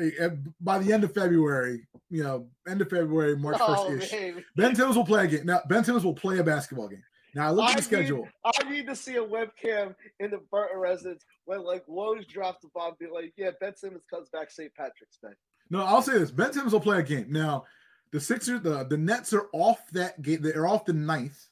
[0.00, 0.30] Eh, eh,
[0.60, 4.10] by the end of February, you know, end of February, March first oh, ish.
[4.10, 4.44] baby.
[4.56, 5.46] Ben Simmons will play a game.
[5.46, 7.04] Now Ben Simmons will play a basketball game.
[7.34, 8.22] Now I look at the schedule.
[8.22, 12.62] Need, I need to see a webcam in the Burton residence when like Woj drops
[12.62, 14.74] the bomb, be like, "Yeah, Ben Simmons comes back St.
[14.74, 15.32] Patrick's Day."
[15.70, 17.26] No, I'll say this: Ben Simmons will play a game.
[17.30, 17.64] Now,
[18.10, 20.42] the Sixers, the the Nets are off that game.
[20.42, 21.46] They're off the 9th,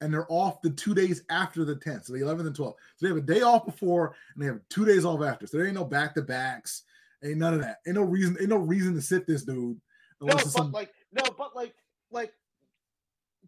[0.00, 2.78] and they're off the two days after the tenth, so the eleventh and twelfth.
[2.96, 5.46] So they have a day off before, and they have two days off after.
[5.46, 6.82] So there ain't no back to backs,
[7.24, 7.78] ain't none of that.
[7.86, 9.80] Ain't no reason, ain't no reason to sit this dude.
[10.20, 11.74] No, but some, like, no, but like,
[12.10, 12.32] like,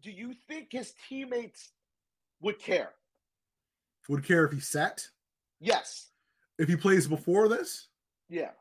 [0.01, 1.71] do you think his teammates
[2.41, 2.91] would care?
[4.09, 5.05] would care if he sat,
[5.59, 6.11] Yes.
[6.57, 7.89] if he plays before this.
[8.29, 8.51] Yeah.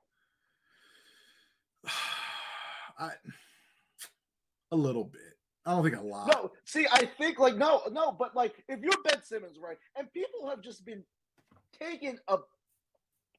[2.99, 3.13] I,
[4.73, 5.21] a little bit.
[5.65, 6.29] I don't think a lot.
[6.29, 10.13] No, see, I think like no, no, but like if you're Ben Simmons, right, and
[10.13, 11.03] people have just been
[11.79, 12.39] taking a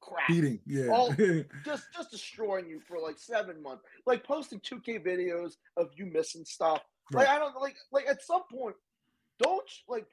[0.00, 0.88] crap, Beating, yeah.
[0.92, 1.12] Oh.
[1.64, 6.44] just just destroying you for like seven months, like posting 2K videos of you missing
[6.44, 6.82] stuff.
[7.12, 8.76] Like I don't like like at some point,
[9.38, 10.06] don't like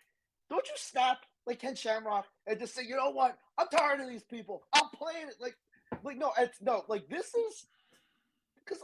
[0.49, 4.09] don't you snap like Ken Shamrock and just say, you know what, I'm tired of
[4.09, 4.63] these people.
[4.73, 5.55] I'm playing it like
[6.03, 7.67] like no, it's no like this is
[8.63, 8.81] because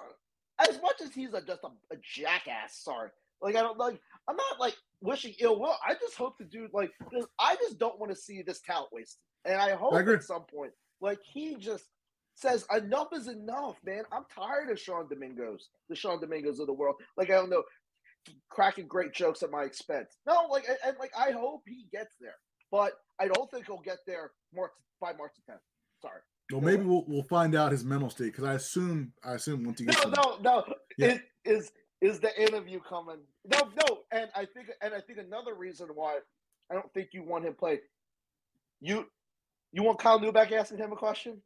[0.59, 3.09] as much as he's a, just a, a jackass, sorry,
[3.41, 5.75] like I don't like I'm not like wishing ill will.
[5.85, 6.91] I just hope the dude like
[7.39, 10.15] I just don't want to see this talent wasted, and I hope agree.
[10.15, 10.71] at some point
[11.01, 11.85] like he just
[12.35, 14.03] says enough is enough, man.
[14.11, 16.95] I'm tired of Sean Domingos, the Sean Domingos of the world.
[17.17, 17.63] Like I don't know,
[18.49, 20.17] cracking great jokes at my expense.
[20.25, 22.35] No, like and, and like I hope he gets there,
[22.71, 25.59] but I don't think he'll get there March by March the 10th.
[26.01, 26.21] Sorry.
[26.51, 29.79] Well, maybe we'll, we'll find out his mental state because I assume I assume once
[29.79, 30.73] he gets No, no, no.
[30.97, 31.07] Yeah.
[31.07, 31.71] Is is
[32.01, 33.19] is the interview coming?
[33.45, 33.99] No, no.
[34.11, 36.19] And I think and I think another reason why
[36.69, 37.79] I don't think you want him play.
[38.81, 39.05] You
[39.72, 41.41] you want Kyle Neubeck asking him a question?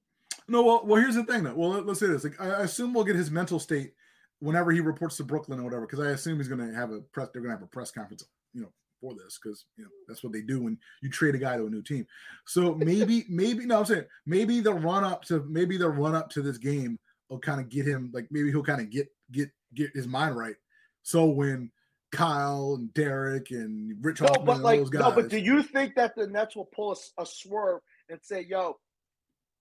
[0.48, 1.56] No, well, well, here's the thing though.
[1.56, 2.24] Well, let, us say this.
[2.24, 3.94] Like, I assume we'll get his mental state
[4.40, 7.02] whenever he reports to Brooklyn or whatever, because I assume he's going to have a
[7.02, 7.30] press.
[7.34, 8.72] They're going to have a press conference, you know,
[9.02, 11.66] for this, because you know that's what they do when you trade a guy to
[11.66, 12.06] a new team.
[12.46, 16.30] So maybe, maybe no, I'm saying maybe the run up to maybe the run up
[16.32, 17.00] to this game
[17.30, 20.38] will kind of get him like maybe he'll kind of get get get his mind
[20.38, 20.56] right.
[21.02, 21.72] So when
[22.12, 25.38] Kyle and Derek and Rich No, Hofmann but and like those guys, no, but do
[25.38, 28.78] you think that the Nets will pull a swerve and say, "Yo,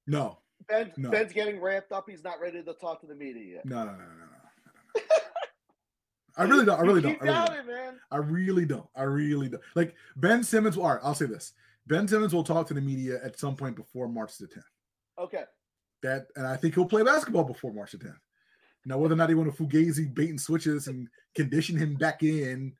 [0.06, 0.38] no,
[0.68, 1.10] Ben No.
[1.10, 2.08] Ben's getting ramped up.
[2.08, 4.96] He's not ready to talk to the media yet." no, no, no, no, no.
[4.96, 5.02] no.
[6.36, 6.78] I really don't.
[6.78, 7.12] I really don't.
[7.22, 7.46] I really don't.
[7.46, 8.00] doubting, man.
[8.10, 8.86] I really don't.
[8.96, 9.62] I really don't.
[9.74, 10.76] Like Ben Simmons.
[10.76, 11.52] All right, I'll say this:
[11.86, 14.62] Ben Simmons will talk to the media at some point before March the 10th.
[15.18, 15.44] Okay.
[16.02, 18.18] That, and I think he'll play basketball before March the 10th.
[18.86, 22.22] Now, whether or not he want to fugazi bait and switches and condition him back
[22.22, 22.74] in,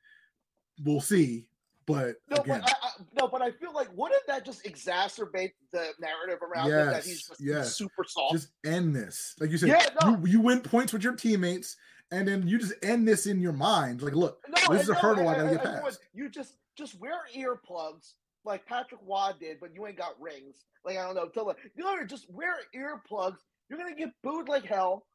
[0.83, 1.47] we'll see.
[1.87, 5.51] But No, again, but I, I no, but I feel like wouldn't that just exacerbate
[5.71, 7.75] the narrative around him that he's just yes.
[7.75, 8.33] super soft?
[8.33, 9.35] Just end this.
[9.39, 10.17] Like you said, Yeah, no.
[10.23, 11.77] you, you win points with your teammates,
[12.11, 14.01] and then you just end this in your mind.
[14.01, 15.99] Like, look, no, this is a hurdle I gotta get past.
[16.13, 18.13] You just just wear earplugs
[18.45, 20.65] like Patrick Waugh did, but you ain't got rings.
[20.83, 23.37] Like I don't know, tell you know, just wear earplugs.
[23.69, 25.05] You're gonna get booed like hell.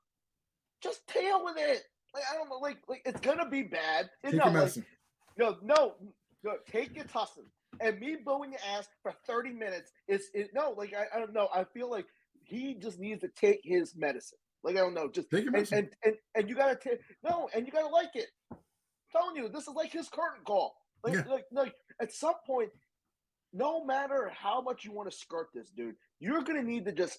[0.83, 1.83] Just tail with it.
[2.13, 4.11] Like I don't know, like like it's gonna be bad.
[4.25, 4.75] Take no, your like,
[5.39, 5.95] no, no,
[6.45, 7.45] no, take your tussin.
[7.81, 11.33] And me booing your ass for 30 minutes is it no, like I, I don't
[11.33, 11.49] know.
[11.55, 12.07] I feel like
[12.43, 14.39] he just needs to take his medicine.
[14.63, 15.79] Like I don't know, just Take your and, medicine.
[15.79, 18.29] and, and and you gotta take no, and you gotta like it.
[18.51, 18.59] I'm
[19.13, 20.75] telling you, this is like his curtain call.
[21.05, 21.25] Like Yeah.
[21.33, 22.71] like like at some point,
[23.53, 27.19] no matter how much you want to skirt this dude, you're gonna need to just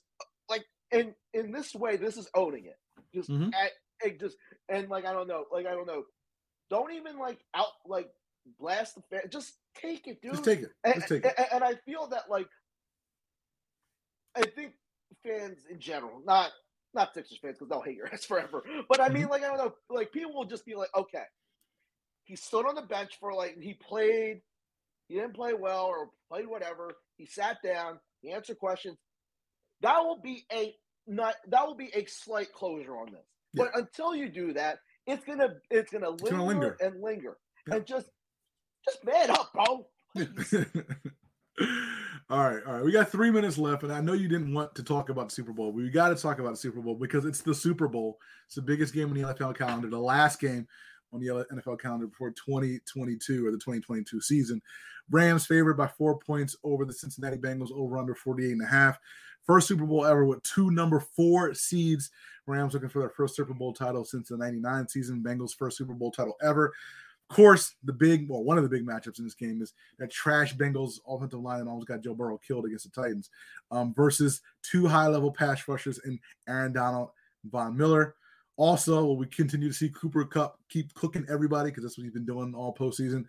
[0.50, 2.78] like in in this way, this is owning it.
[3.16, 3.52] Just Mhm.
[3.54, 3.72] at,
[4.04, 4.38] it just
[4.70, 6.04] and like I don't know, like I don't know.
[6.70, 8.10] Don't even like out like
[8.60, 9.22] blast the fan.
[9.30, 10.32] Just take it, dude.
[10.34, 10.70] Just take it.
[10.84, 11.34] And, Just take it.
[11.38, 12.48] and- and I feel that like
[14.36, 14.74] I think
[15.24, 16.52] fans in general, not
[16.94, 18.64] not Sixers fans because they'll hate your ass forever.
[18.90, 19.14] But I Mm-hmm.
[19.14, 21.24] mean, like I don't know, like people will just be like, okay,
[22.24, 24.42] he stood on the bench for like he played,
[25.08, 26.92] he didn't play well or played whatever.
[27.18, 28.98] He sat down, he answered questions.
[29.82, 30.76] That will be a
[31.08, 33.26] not that will be a slight closure on this.
[33.54, 36.78] But until you do that, it's gonna it's gonna linger, gonna linger.
[36.82, 37.38] and linger
[37.68, 37.76] Yeah.
[37.76, 38.08] and just
[38.86, 39.88] just man up, bro.
[42.30, 42.84] all right, all right.
[42.84, 45.36] We got three minutes left, and I know you didn't want to talk about the
[45.36, 47.88] Super Bowl, but we got to talk about the Super Bowl because it's the Super
[47.88, 48.18] Bowl.
[48.46, 50.68] It's the biggest game on the NFL calendar, the last game
[51.14, 54.62] on the NFL calendar before 2022 or the 2022 season.
[55.10, 58.98] Rams favored by four points over the Cincinnati Bengals, over under 48 and a half.
[59.46, 62.12] First Super Bowl ever with two number four seeds.
[62.48, 65.24] Rams looking for their first Super Bowl title since the 99 season.
[65.26, 66.72] Bengals first Super Bowl title ever.
[67.32, 70.56] Course, the big, well, one of the big matchups in this game is that trash
[70.56, 73.30] Bengals offensive line that almost got Joe Burrow killed against the Titans
[73.72, 77.10] um, versus two high level pass rushers in Aaron Donald,
[77.44, 78.16] and Von Miller.
[78.58, 82.26] Also, we continue to see Cooper Kupp keep cooking everybody because that's what he's been
[82.26, 83.26] doing all postseason.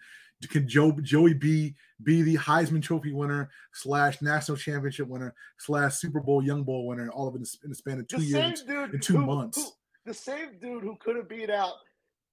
[0.50, 6.18] Can Joe Joey B be the Heisman Trophy winner slash national championship winner slash Super
[6.18, 7.09] Bowl Young Bowl winner?
[7.11, 8.59] All of it in the- span of two the years.
[8.59, 9.59] same dude in two who- months.
[9.62, 9.70] who-
[10.05, 11.74] the same dude who could have beat out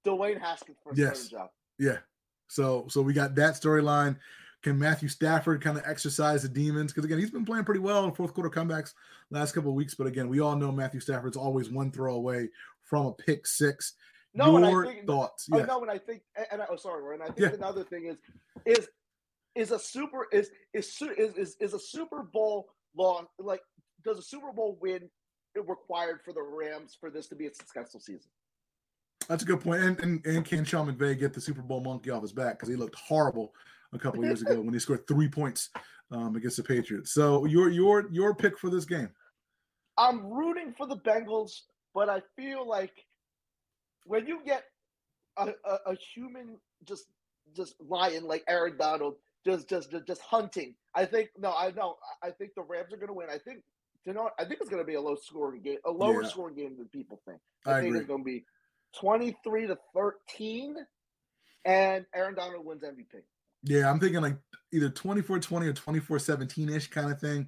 [0.04, 1.28] Dwayne Haskins for a Yes.
[1.28, 1.50] job.
[1.80, 1.98] Yeah.
[2.48, 4.16] So so we got that storyline.
[4.62, 6.92] Can Matthew Stafford kind of exercise the demons?
[6.92, 8.92] Because again, he's been playing pretty well in fourth quarter comebacks
[9.30, 9.94] last couple of weeks.
[9.94, 12.50] But again, we all know Matthew Stafford's always one throw away
[12.82, 13.94] from a pick six.
[14.34, 15.48] No, and I think- thoughts?
[15.50, 15.64] Oh Yeah.
[15.64, 16.22] no, and I think,
[16.52, 17.48] and I, oh sorry, and I think Yeah.
[17.54, 18.16] another thing is,
[18.66, 18.88] is,
[19.56, 23.62] is a super is is is is, is a Super Bowl law like
[24.04, 25.08] does a Super Bowl win
[25.56, 28.30] required for the Rams for this to be a successful season?
[29.30, 29.80] That's a good point.
[29.80, 32.68] And, and and can Sean McVay get the Super Bowl monkey off his back because
[32.68, 33.54] he looked horrible
[33.92, 35.70] a couple of years ago when he scored three points
[36.10, 37.12] um, against the Patriots.
[37.14, 39.08] So your your your pick for this game?
[39.96, 41.60] I'm rooting for the Bengals,
[41.94, 43.06] but I feel like
[44.04, 44.64] when you get
[45.36, 47.04] a, a, a human just
[47.54, 49.14] just lion like Aaron Donald
[49.46, 53.06] just just just, hunting, I think no, I know I think the Rams are going
[53.06, 53.28] to win.
[53.30, 53.62] I think
[54.04, 54.34] you know what?
[54.40, 56.28] I think it's going to be a low scoring game, a lower Yeah.
[56.28, 57.38] scoring game than people think.
[57.64, 57.98] I, I think agree.
[58.00, 58.44] it's going to be
[58.98, 60.76] 23 to 13,
[61.64, 63.22] and Aaron Donald wins MVP.
[63.62, 64.36] Yeah, I'm thinking like
[64.72, 67.46] either 24-20 or 24-17-ish kind of thing.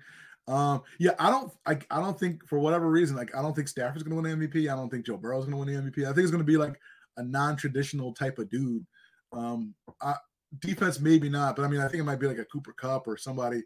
[0.49, 3.68] Um, yeah, I don't I, I don't think for whatever reason, like I don't think
[3.68, 4.70] Stafford's gonna win the MVP.
[4.70, 6.05] I don't think Joe Burrow's gonna win the MVP.
[6.05, 6.78] I think it's gonna be like
[7.16, 8.84] a non-traditional type of dude.
[9.32, 10.14] Um I,
[10.59, 13.07] defense maybe not, but I mean I think it might be like a Cooper Kupp
[13.07, 13.62] or somebody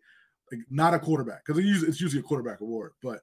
[0.52, 2.92] like not a quarterback because it's usually, it's usually a quarterback award.
[3.02, 3.20] But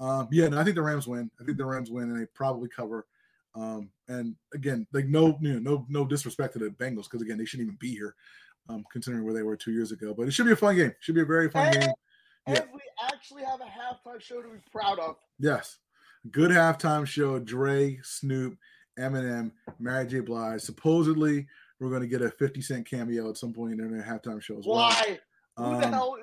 [0.00, 1.30] um yeah, no, I think the Rams win.
[1.40, 3.06] I think the Rams win and they probably cover.
[3.56, 7.38] Um, and again, like no, you know, no, no disrespect to the Bengals because again,
[7.38, 8.14] they shouldn't even be here,
[8.68, 10.12] um, considering where they were two years ago.
[10.16, 10.88] But it should be a fun game.
[10.90, 11.90] It Should be a very fun And, game.
[12.48, 12.54] Yeah.
[12.60, 12.80] and we
[13.12, 15.16] actually have a halftime show to be proud of.
[15.38, 15.78] Yes,
[16.30, 17.38] good halftime show.
[17.38, 18.56] Dre, Snoop,
[18.98, 20.20] Eminem, Mary J.
[20.20, 20.60] Blige.
[20.60, 21.46] Supposedly,
[21.80, 24.58] we're going to get a Fifty Cent cameo at some point in their halftime show
[24.58, 24.76] as well.
[24.76, 25.18] Why?
[25.56, 26.16] Who the Um, hell?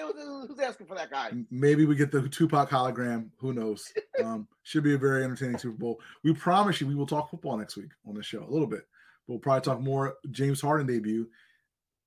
[0.00, 1.32] Who's, asking for that guy?
[1.50, 3.30] Maybe we get the Tupac hologram.
[3.38, 3.92] Who knows?
[4.24, 6.00] Um, should be a very entertaining Super Bowl.
[6.24, 8.86] We promise you, we will talk football next week on the show a little bit.
[9.26, 11.28] We'll probably talk more James Harden debut.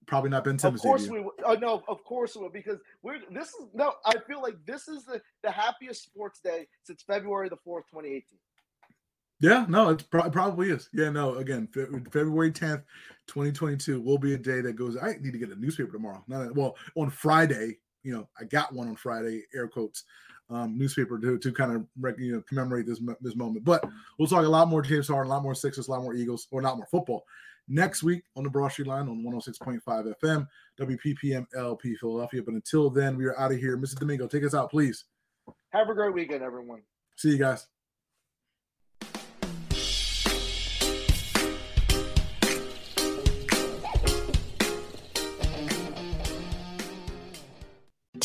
[0.08, 0.82] Probably not Ben Simmons.
[0.82, 1.20] Of course debut.
[1.20, 1.34] we will.
[1.46, 3.20] Oh, no, of course we will because we're.
[3.30, 3.94] This is no.
[4.08, 8.10] I feel like this is the the happiest sports day since February the fourth, twenty
[8.10, 8.40] eighteen.
[9.42, 10.90] Yeah, no, it pro- probably is.
[10.94, 11.36] Yeah, no.
[11.36, 12.82] Again, Fe- February tenth,
[13.28, 14.98] twenty twenty two will be a day that goes.
[14.98, 16.24] I need to get a newspaper tomorrow.
[16.28, 17.78] Not well on Friday.
[18.04, 19.44] You know, I got one on Friday.
[19.54, 20.04] Air quotes.
[20.50, 21.86] um, newspaper to, to kind of
[22.20, 23.64] you know, commemorate this this moment.
[23.64, 23.88] But
[24.18, 26.48] we'll talk a lot more James Harden, a lot more Sixers, a lot more Eagles,
[26.52, 27.24] or not more football
[27.68, 30.48] next week on the Broad Street Line on 106.5 FM,
[30.82, 32.42] WPPM LP Philadelphia.
[32.44, 33.78] But until then, we are out of here.
[33.78, 34.00] Mr.
[34.00, 35.06] Domingo, take us out, please.
[35.70, 36.82] Have a great weekend, everyone.
[37.16, 37.68] See you guys.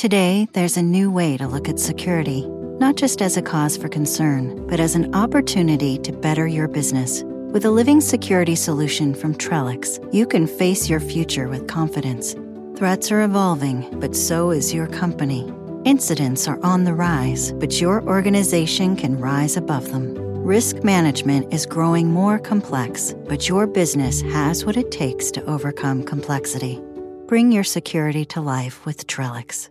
[0.05, 2.45] Today, there's a new way to look at security,
[2.79, 7.23] not just as a cause for concern, but as an opportunity to better your business.
[7.25, 12.37] With a living security solution from Trellix, you can face your future with confidence.
[12.77, 15.51] Threats are evolving, but so is your company.
[15.87, 20.13] Incidents are on the rise, but your organization can rise above them.
[20.45, 26.05] Risk management is growing more complex, but your business has what it takes to overcome
[26.05, 26.79] complexity.
[27.27, 29.71] Bring your security to life with Trellix.